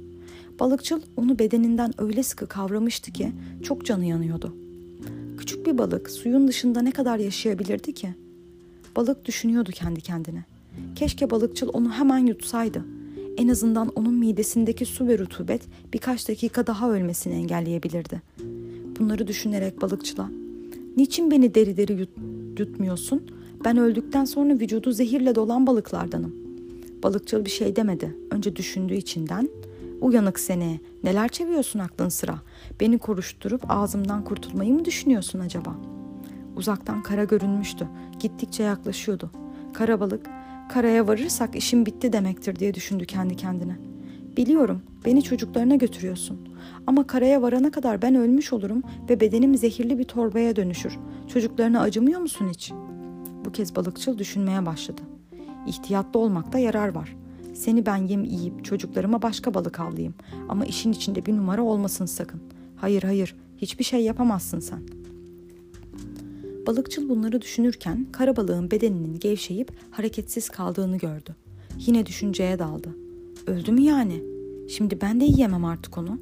Balıkçıl 0.61 1.01
onu 1.17 1.39
bedeninden 1.39 1.93
öyle 1.99 2.23
sıkı 2.23 2.47
kavramıştı 2.47 3.13
ki 3.13 3.33
çok 3.63 3.87
canı 3.87 4.05
yanıyordu. 4.05 4.55
Küçük 5.39 5.67
bir 5.67 5.79
balık 5.79 6.11
suyun 6.11 6.49
dışında 6.49 6.83
ne 6.83 6.91
kadar 6.91 7.19
yaşayabilirdi 7.19 7.93
ki? 7.93 8.15
Balık 8.97 9.25
düşünüyordu 9.25 9.71
kendi 9.73 10.01
kendine. 10.01 10.45
Keşke 10.97 11.31
balıkçıl 11.31 11.71
onu 11.73 11.93
hemen 11.93 12.19
yutsaydı 12.19 12.85
en 13.37 13.49
azından 13.49 13.89
onun 13.89 14.15
midesindeki 14.15 14.85
su 14.85 15.07
ve 15.07 15.19
rutubet 15.19 15.63
birkaç 15.93 16.29
dakika 16.29 16.67
daha 16.67 16.93
ölmesini 16.93 17.35
engelleyebilirdi. 17.35 18.23
Bunları 18.99 19.27
düşünerek 19.27 19.83
balıkçıla, 19.83 20.31
''Niçin 20.97 21.31
beni 21.31 21.55
deri 21.55 21.77
deri 21.77 21.93
yut, 21.93 22.11
yutmuyorsun? 22.59 23.23
Ben 23.65 23.77
öldükten 23.77 24.25
sonra 24.25 24.55
vücudu 24.55 24.93
zehirle 24.93 25.35
dolan 25.35 25.67
balıklardanım.'' 25.67 26.35
Balıkçıl 27.03 27.45
bir 27.45 27.51
şey 27.51 27.77
demedi. 27.77 28.17
Önce 28.31 28.57
düşündüğü 28.57 28.95
içinden, 28.95 29.49
''Uyanık 30.01 30.41
seni, 30.41 30.81
neler 31.05 31.29
çeviriyorsun 31.29 31.79
aklın 31.79 32.09
sıra? 32.09 32.39
Beni 32.81 32.99
koruşturup 32.99 33.63
ağzımdan 33.69 34.25
kurtulmayı 34.25 34.75
mı 34.75 34.85
düşünüyorsun 34.85 35.39
acaba?'' 35.39 35.99
Uzaktan 36.57 37.03
kara 37.03 37.25
görünmüştü. 37.25 37.89
Gittikçe 38.21 38.63
yaklaşıyordu. 38.63 39.31
Kara 39.75 40.01
balık 40.01 40.27
Karaya 40.69 41.07
varırsak 41.07 41.57
işim 41.57 41.87
bitti 41.87 42.13
demektir 42.13 42.57
diye 42.57 42.75
düşündü 42.75 43.07
kendi 43.07 43.37
kendine. 43.37 43.77
Biliyorum 44.37 44.83
beni 45.05 45.23
çocuklarına 45.23 45.75
götürüyorsun. 45.75 46.49
Ama 46.87 47.07
karaya 47.07 47.43
varana 47.43 47.71
kadar 47.71 48.03
ben 48.03 48.15
ölmüş 48.15 48.53
olurum 48.53 48.83
ve 49.11 49.21
bedenim 49.21 49.57
zehirli 49.57 49.99
bir 49.99 50.05
torbaya 50.05 50.57
dönüşür. 50.57 50.99
Çocuklarına 51.29 51.81
acımıyor 51.81 52.21
musun 52.21 52.49
hiç? 52.51 52.73
Bu 53.45 53.53
kez 53.53 53.77
balıkçıl 53.77 54.19
düşünmeye 54.19 54.67
başladı. 54.67 55.03
İhtiyatlı 55.67 56.21
olmakta 56.21 56.59
yarar 56.59 56.89
var. 56.89 57.17
Seni 57.55 57.87
ben 57.87 57.97
yem 57.97 58.25
yiyip 58.25 58.65
çocuklarıma 58.65 59.23
başka 59.23 59.55
balık 59.55 59.81
avlayayım. 59.81 60.15
Ama 60.49 60.65
işin 60.65 60.93
içinde 60.93 61.27
bir 61.27 61.37
numara 61.37 61.63
olmasın 61.63 62.07
sakın. 62.07 62.41
Hayır 62.77 63.03
hayır 63.03 63.37
hiçbir 63.59 63.85
şey 63.85 64.01
yapamazsın 64.01 64.61
sen. 64.61 64.81
Balıkçıl 66.67 67.09
bunları 67.09 67.43
düşünürken 67.43 68.07
karabalığın 68.13 68.71
bedeninin 68.71 69.19
gevşeyip 69.19 69.73
hareketsiz 69.91 70.49
kaldığını 70.49 70.99
gördü. 70.99 71.37
Yine 71.79 72.07
düşünceye 72.07 72.59
daldı. 72.59 72.89
Öldü 73.47 73.73
mü 73.73 73.81
yani? 73.81 74.23
Şimdi 74.69 75.01
ben 75.01 75.21
de 75.21 75.25
yiyemem 75.25 75.65
artık 75.65 75.99
onu. 75.99 76.19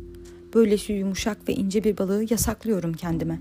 Böylesi 0.54 0.92
yumuşak 0.92 1.48
ve 1.48 1.54
ince 1.54 1.84
bir 1.84 1.98
balığı 1.98 2.24
yasaklıyorum 2.30 2.92
kendime. 2.92 3.40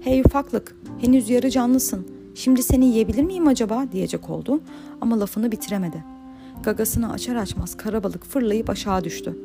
Hey 0.00 0.20
ufaklık, 0.20 0.76
henüz 1.00 1.30
yarı 1.30 1.50
canlısın. 1.50 2.06
Şimdi 2.34 2.62
seni 2.62 2.86
yiyebilir 2.86 3.22
miyim 3.22 3.46
acaba 3.46 3.86
diyecek 3.92 4.30
oldu 4.30 4.60
ama 5.00 5.20
lafını 5.20 5.52
bitiremedi. 5.52 6.04
Gagasını 6.62 7.12
açar 7.12 7.36
açmaz 7.36 7.76
karabalık 7.76 8.24
fırlayıp 8.24 8.70
aşağı 8.70 9.04
düştü. 9.04 9.36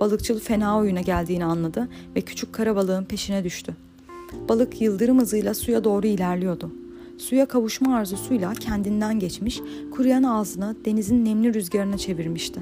Balıkçıl 0.00 0.40
fena 0.40 0.78
oyuna 0.78 1.00
geldiğini 1.00 1.44
anladı 1.44 1.88
ve 2.16 2.20
küçük 2.20 2.52
karabalığın 2.52 3.04
peşine 3.04 3.44
düştü. 3.44 3.74
Balık 4.48 4.80
yıldırım 4.80 5.20
hızıyla 5.20 5.54
suya 5.54 5.84
doğru 5.84 6.06
ilerliyordu. 6.06 6.70
Suya 7.18 7.46
kavuşma 7.46 7.96
arzusuyla 7.96 8.52
kendinden 8.52 9.18
geçmiş, 9.18 9.60
kuruyan 9.90 10.22
ağzını 10.22 10.76
denizin 10.84 11.24
nemli 11.24 11.54
rüzgarına 11.54 11.98
çevirmişti. 11.98 12.60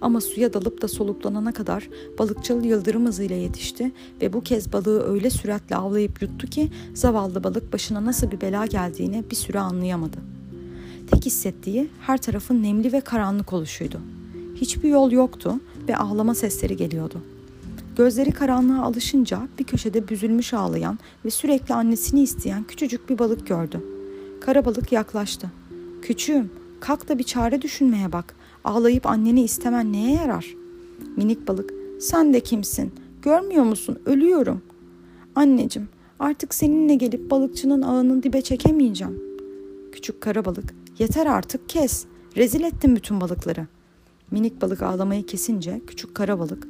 Ama 0.00 0.20
suya 0.20 0.52
dalıp 0.52 0.82
da 0.82 0.88
soluklanana 0.88 1.52
kadar 1.52 1.88
balıkçıl 2.18 2.64
yıldırım 2.64 3.06
hızıyla 3.06 3.36
yetişti 3.36 3.92
ve 4.22 4.32
bu 4.32 4.40
kez 4.40 4.72
balığı 4.72 5.02
öyle 5.02 5.30
süratle 5.30 5.76
avlayıp 5.76 6.22
yuttu 6.22 6.46
ki 6.46 6.68
zavallı 6.94 7.44
balık 7.44 7.72
başına 7.72 8.04
nasıl 8.04 8.30
bir 8.30 8.40
bela 8.40 8.66
geldiğini 8.66 9.24
bir 9.30 9.36
süre 9.36 9.58
anlayamadı. 9.58 10.39
Tek 11.10 11.26
hissettiği 11.26 11.88
her 12.00 12.18
tarafın 12.18 12.62
nemli 12.62 12.92
ve 12.92 13.00
karanlık 13.00 13.52
oluşuydu. 13.52 14.00
Hiçbir 14.54 14.88
yol 14.88 15.10
yoktu 15.12 15.60
ve 15.88 15.96
ağlama 15.96 16.34
sesleri 16.34 16.76
geliyordu. 16.76 17.20
Gözleri 17.96 18.32
karanlığa 18.32 18.84
alışınca 18.84 19.48
bir 19.58 19.64
köşede 19.64 20.08
büzülmüş 20.08 20.54
ağlayan 20.54 20.98
ve 21.24 21.30
sürekli 21.30 21.74
annesini 21.74 22.22
isteyen 22.22 22.64
küçücük 22.64 23.10
bir 23.10 23.18
balık 23.18 23.46
gördü. 23.46 23.80
Kara 24.40 24.64
balık 24.64 24.92
yaklaştı. 24.92 25.50
Küçüğüm, 26.02 26.50
kalk 26.80 27.08
da 27.08 27.18
bir 27.18 27.24
çare 27.24 27.62
düşünmeye 27.62 28.12
bak. 28.12 28.34
Ağlayıp 28.64 29.06
anneni 29.06 29.42
istemen 29.42 29.92
neye 29.92 30.12
yarar? 30.12 30.54
Minik 31.16 31.48
balık, 31.48 31.74
sen 32.00 32.34
de 32.34 32.40
kimsin? 32.40 32.92
Görmüyor 33.22 33.64
musun? 33.64 33.98
Ölüyorum. 34.06 34.62
Anneciğim, 35.34 35.88
artık 36.18 36.54
seninle 36.54 36.94
gelip 36.94 37.30
balıkçının 37.30 37.82
ağını 37.82 38.22
dibe 38.22 38.42
çekemeyeceğim. 38.42 39.20
Küçük 39.92 40.20
kara 40.20 40.44
balık, 40.44 40.74
yeter 41.00 41.26
artık 41.26 41.68
kes. 41.68 42.04
Rezil 42.36 42.64
ettin 42.64 42.96
bütün 42.96 43.20
balıkları. 43.20 43.66
Minik 44.30 44.62
balık 44.62 44.82
ağlamayı 44.82 45.26
kesince 45.26 45.80
küçük 45.86 46.14
kara 46.14 46.38
balık, 46.38 46.66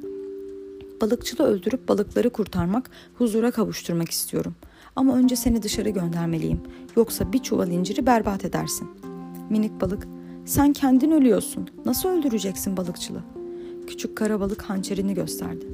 balıkçılı 1.00 1.46
öldürüp 1.46 1.88
balıkları 1.88 2.30
kurtarmak, 2.30 2.90
huzura 3.18 3.50
kavuşturmak 3.50 4.10
istiyorum. 4.10 4.54
Ama 4.96 5.16
önce 5.16 5.36
seni 5.36 5.62
dışarı 5.62 5.90
göndermeliyim. 5.90 6.60
Yoksa 6.96 7.32
bir 7.32 7.38
çuval 7.38 7.68
inciri 7.68 8.06
berbat 8.06 8.44
edersin. 8.44 8.88
Minik 9.50 9.80
balık, 9.80 10.08
sen 10.44 10.72
kendin 10.72 11.10
ölüyorsun. 11.10 11.68
Nasıl 11.84 12.08
öldüreceksin 12.08 12.76
balıkçılı? 12.76 13.20
Küçük 13.86 14.16
kara 14.16 14.40
balık 14.40 14.62
hançerini 14.62 15.14
gösterdi. 15.14 15.68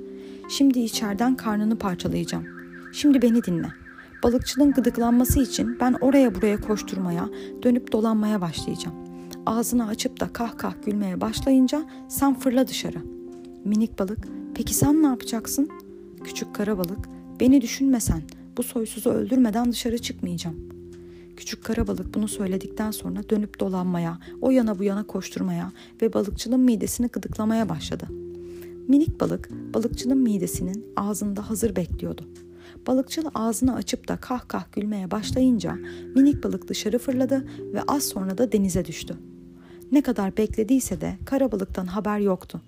Şimdi 0.49 0.81
içeriden 0.81 1.37
karnını 1.37 1.79
parçalayacağım. 1.79 2.45
Şimdi 2.93 3.23
beni 3.23 3.45
dinle. 3.45 3.86
Balıkçının 4.27 4.73
gıdıklanması 4.73 5.41
için 5.41 5.81
ben 5.81 5.97
oraya 6.01 6.35
buraya 6.35 6.61
koşturmaya, 6.61 7.29
dönüp 7.63 7.93
dolanmaya 7.93 8.41
başlayacağım. 8.41 8.97
Ağzını 9.47 9.87
açıp 9.87 10.21
da 10.21 10.33
kah 10.33 10.59
kah 10.59 10.75
gülmeye 10.87 11.21
başlayınca 11.21 11.87
sen 12.09 12.39
fırla 12.39 12.69
dışarı. 12.69 12.99
Minik 13.65 13.99
balık, 13.99 14.19
peki 14.55 14.75
sen 14.75 15.03
ne 15.03 15.07
yapacaksın? 15.07 15.69
Küçük 16.25 16.55
kara 16.55 16.79
balık, 16.79 17.09
beni 17.41 17.61
düşünmesen, 17.61 18.23
bu 18.57 18.63
soysuzu 18.63 19.11
öldürmeden 19.11 19.73
dışarı 19.73 19.99
çıkmayacağım.'' 19.99 20.77
Küçük 21.37 21.65
kara 21.65 21.87
balık 21.87 22.15
bunu 22.15 22.29
söyledikten 22.29 22.91
sonra 22.91 23.29
dönüp 23.31 23.61
dolanmaya, 23.61 24.19
o 24.41 24.51
yana 24.51 24.79
bu 24.79 24.83
yana 24.83 25.07
koşturmaya 25.07 25.73
ve 26.03 26.13
balıkçının 26.13 26.61
midesini 26.61 27.07
gıdıklamaya 27.07 27.69
başladı. 27.69 28.07
Minik 28.89 29.21
balık 29.21 29.51
balıkçının 29.75 30.19
midesinin 30.19 30.87
ağzında 30.97 31.51
hazır 31.51 31.77
bekliyordu. 31.77 32.29
Balıkçıl 32.87 33.25
ağzını 33.35 33.75
açıp 33.75 34.09
da 34.09 34.17
kah 34.17 34.49
kah 34.49 34.65
gülmeye 34.73 35.11
başlayınca 35.11 35.79
minik 36.15 36.45
balık 36.45 36.69
dışarı 36.69 36.99
fırladı 36.99 37.49
ve 37.73 37.83
az 37.83 38.05
sonra 38.05 38.39
da 38.39 38.53
denize 38.53 38.85
düştü. 38.85 39.17
Ne 39.93 40.03
kadar 40.03 40.37
beklediyse 40.37 41.01
de 41.01 41.17
kara 41.25 41.53
balıktan 41.53 41.87
haber 41.87 42.19
yoktu. 42.19 42.61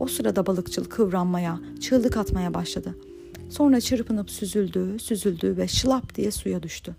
O 0.00 0.06
sırada 0.06 0.46
balıkçıl 0.46 0.84
kıvranmaya, 0.84 1.60
çığlık 1.80 2.16
atmaya 2.16 2.54
başladı. 2.54 2.94
Sonra 3.48 3.80
çırpınıp 3.80 4.30
süzüldü, 4.30 4.98
süzüldü 4.98 5.56
ve 5.56 5.68
şılap 5.68 6.14
diye 6.14 6.30
suya 6.30 6.62
düştü. 6.62 6.96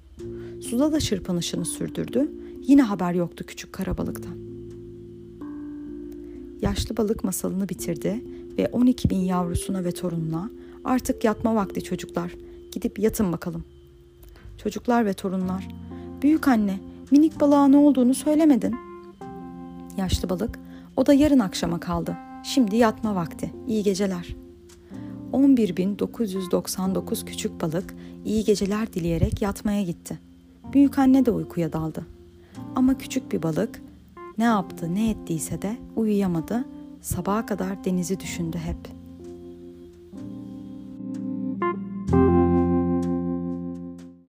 Suda 0.61 0.91
da 0.91 0.99
çırpınışını 0.99 1.65
sürdürdü. 1.65 2.31
Yine 2.67 2.81
haber 2.81 3.13
yoktu 3.13 3.43
küçük 3.47 3.73
kara 3.73 3.97
balıktan. 3.97 4.35
Yaşlı 6.61 6.97
balık 6.97 7.23
masalını 7.23 7.69
bitirdi 7.69 8.23
ve 8.57 8.67
12 8.67 9.09
bin 9.09 9.19
yavrusuna 9.19 9.83
ve 9.83 9.91
torununa 9.91 10.49
artık 10.83 11.23
yatma 11.23 11.55
vakti 11.55 11.83
çocuklar 11.83 12.35
gidip 12.71 12.99
yatın 12.99 13.31
bakalım. 13.31 13.63
Çocuklar 14.57 15.05
ve 15.05 15.13
torunlar 15.13 15.67
büyük 16.21 16.47
anne 16.47 16.79
minik 17.11 17.39
balığa 17.39 17.67
ne 17.67 17.77
olduğunu 17.77 18.13
söylemedin. 18.13 18.75
Yaşlı 19.97 20.29
balık 20.29 20.59
o 20.97 21.05
da 21.05 21.13
yarın 21.13 21.39
akşama 21.39 21.79
kaldı. 21.79 22.17
Şimdi 22.43 22.75
yatma 22.75 23.15
vakti. 23.15 23.53
İyi 23.67 23.83
geceler. 23.83 24.35
11.999 25.33 27.25
küçük 27.25 27.61
balık 27.61 27.95
iyi 28.25 28.43
geceler 28.43 28.93
dileyerek 28.93 29.41
yatmaya 29.41 29.81
gitti. 29.81 30.19
Büyük 30.73 30.99
anne 30.99 31.25
de 31.25 31.31
uykuya 31.31 31.73
daldı. 31.73 32.05
Ama 32.75 32.97
küçük 32.97 33.31
bir 33.31 33.43
balık 33.43 33.81
ne 34.37 34.43
yaptı 34.43 34.95
ne 34.95 35.09
ettiyse 35.09 35.61
de 35.61 35.77
uyuyamadı. 35.95 36.65
Sabaha 37.01 37.45
kadar 37.45 37.85
denizi 37.85 38.19
düşündü 38.19 38.57
hep.'' 38.57 38.98